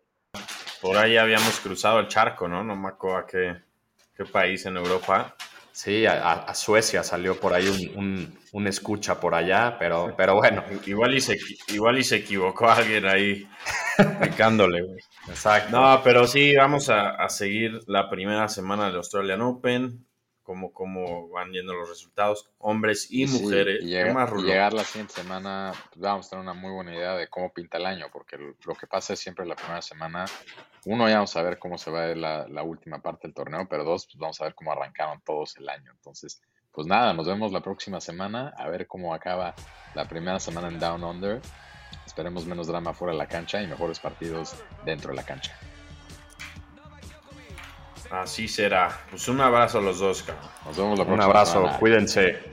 Por 0.84 0.98
ahí 0.98 1.16
habíamos 1.16 1.62
cruzado 1.62 2.02
el 2.02 2.10
charco, 2.10 2.50
¿no? 2.50 2.62
No 2.62 2.76
me 2.76 2.90
acuerdo 2.90 3.18
a 3.18 3.26
qué, 3.26 3.56
qué 4.18 4.26
país 4.26 4.66
en 4.66 4.76
Europa. 4.76 5.34
Sí, 5.72 6.06
a, 6.06 6.54
Suecia 6.54 7.04
salió 7.04 7.40
por 7.40 7.54
ahí 7.54 7.94
un, 7.96 8.68
escucha 8.68 9.18
por 9.20 9.34
allá, 9.34 9.78
pero, 9.80 10.14
pero 10.16 10.36
bueno. 10.36 10.62
Igual 10.86 11.16
y, 11.16 11.22
se, 11.22 11.38
igual 11.70 11.98
y 11.98 12.04
se 12.04 12.18
equivocó 12.18 12.70
alguien 12.70 13.06
ahí 13.06 13.48
picándole, 14.22 14.82
güey. 14.82 15.00
Exacto. 15.30 15.72
No, 15.72 16.02
pero 16.04 16.28
sí, 16.28 16.54
vamos 16.54 16.90
a, 16.90 17.28
seguir 17.30 17.80
la 17.88 18.10
primera 18.10 18.50
semana 18.50 18.88
del 18.88 18.98
Australian 18.98 19.42
Open, 19.42 20.06
cómo, 20.44 20.72
cómo 20.72 21.30
van 21.30 21.52
yendo 21.52 21.74
los 21.74 21.90
resultados, 21.90 22.50
hombres 22.60 23.08
y 23.10 23.26
mujeres. 23.26 23.84
y, 23.84 23.88
llegar 23.88 24.74
la 24.74 24.84
siguiente 24.84 25.14
semana, 25.14 25.74
pues, 25.90 26.02
vamos 26.02 26.28
a 26.28 26.30
tener 26.30 26.44
una 26.44 26.54
muy 26.54 26.72
buena 26.72 26.94
idea 26.94 27.16
de 27.16 27.28
cómo 27.28 27.52
pinta 27.52 27.78
el 27.78 27.86
año, 27.86 28.08
porque 28.12 28.38
lo 28.38 28.76
que 28.76 28.88
pasa 28.88 29.14
es 29.14 29.20
siempre 29.20 29.46
la 29.46 29.56
primera 29.56 29.82
semana 29.82 30.26
uno, 30.86 31.08
ya 31.08 31.16
vamos 31.16 31.36
a 31.38 31.42
ver 31.44 31.60
cómo 31.60 31.78
se 31.78 31.92
va 31.92 32.08
la, 32.08 32.48
la 32.48 32.64
última 32.64 33.02
parte 33.02 33.28
del 33.28 33.34
torneo, 33.34 33.68
pero 33.70 33.86
dos, 33.86 34.06
pues 34.06 34.18
vamos 34.18 34.42
a 34.42 34.46
ver 34.46 34.56
cómo 34.56 34.72
arrancaron 34.72 35.22
todos 35.22 35.56
el 35.58 35.70
año. 35.70 35.92
Entonces, 35.92 36.42
pues 36.72 36.88
nada, 36.88 37.14
nos 37.14 37.28
vemos 37.28 37.52
la 37.52 37.62
próxima 37.62 38.02
semana, 38.02 38.54
a 38.58 38.68
ver 38.68 38.88
cómo 38.88 39.14
acaba 39.14 39.54
la 39.96 40.08
primera 40.08 40.40
semana 40.40 40.68
en 40.68 40.80
Down 40.80 41.04
Under. 41.04 41.42
Esperemos 42.06 42.46
menos 42.46 42.68
drama 42.68 42.94
fuera 42.94 43.14
de 43.14 43.18
la 43.18 43.28
cancha 43.28 43.62
y 43.62 43.68
mejores 43.68 44.00
partidos 44.00 44.56
dentro 44.84 45.12
de 45.12 45.16
la 45.16 45.24
cancha. 45.24 45.58
Así 48.14 48.48
será. 48.48 49.06
Pues 49.10 49.28
un 49.28 49.42
abrazo 49.42 49.80
a 49.80 49.82
los 49.82 49.98
dos, 49.98 50.22
cabrón. 50.22 50.46
Nos 50.66 50.78
vemos 50.78 51.00
la 51.00 51.06
próxima 51.06 51.26
Un 51.26 51.30
abrazo, 51.30 51.80
cuídense. 51.80 52.53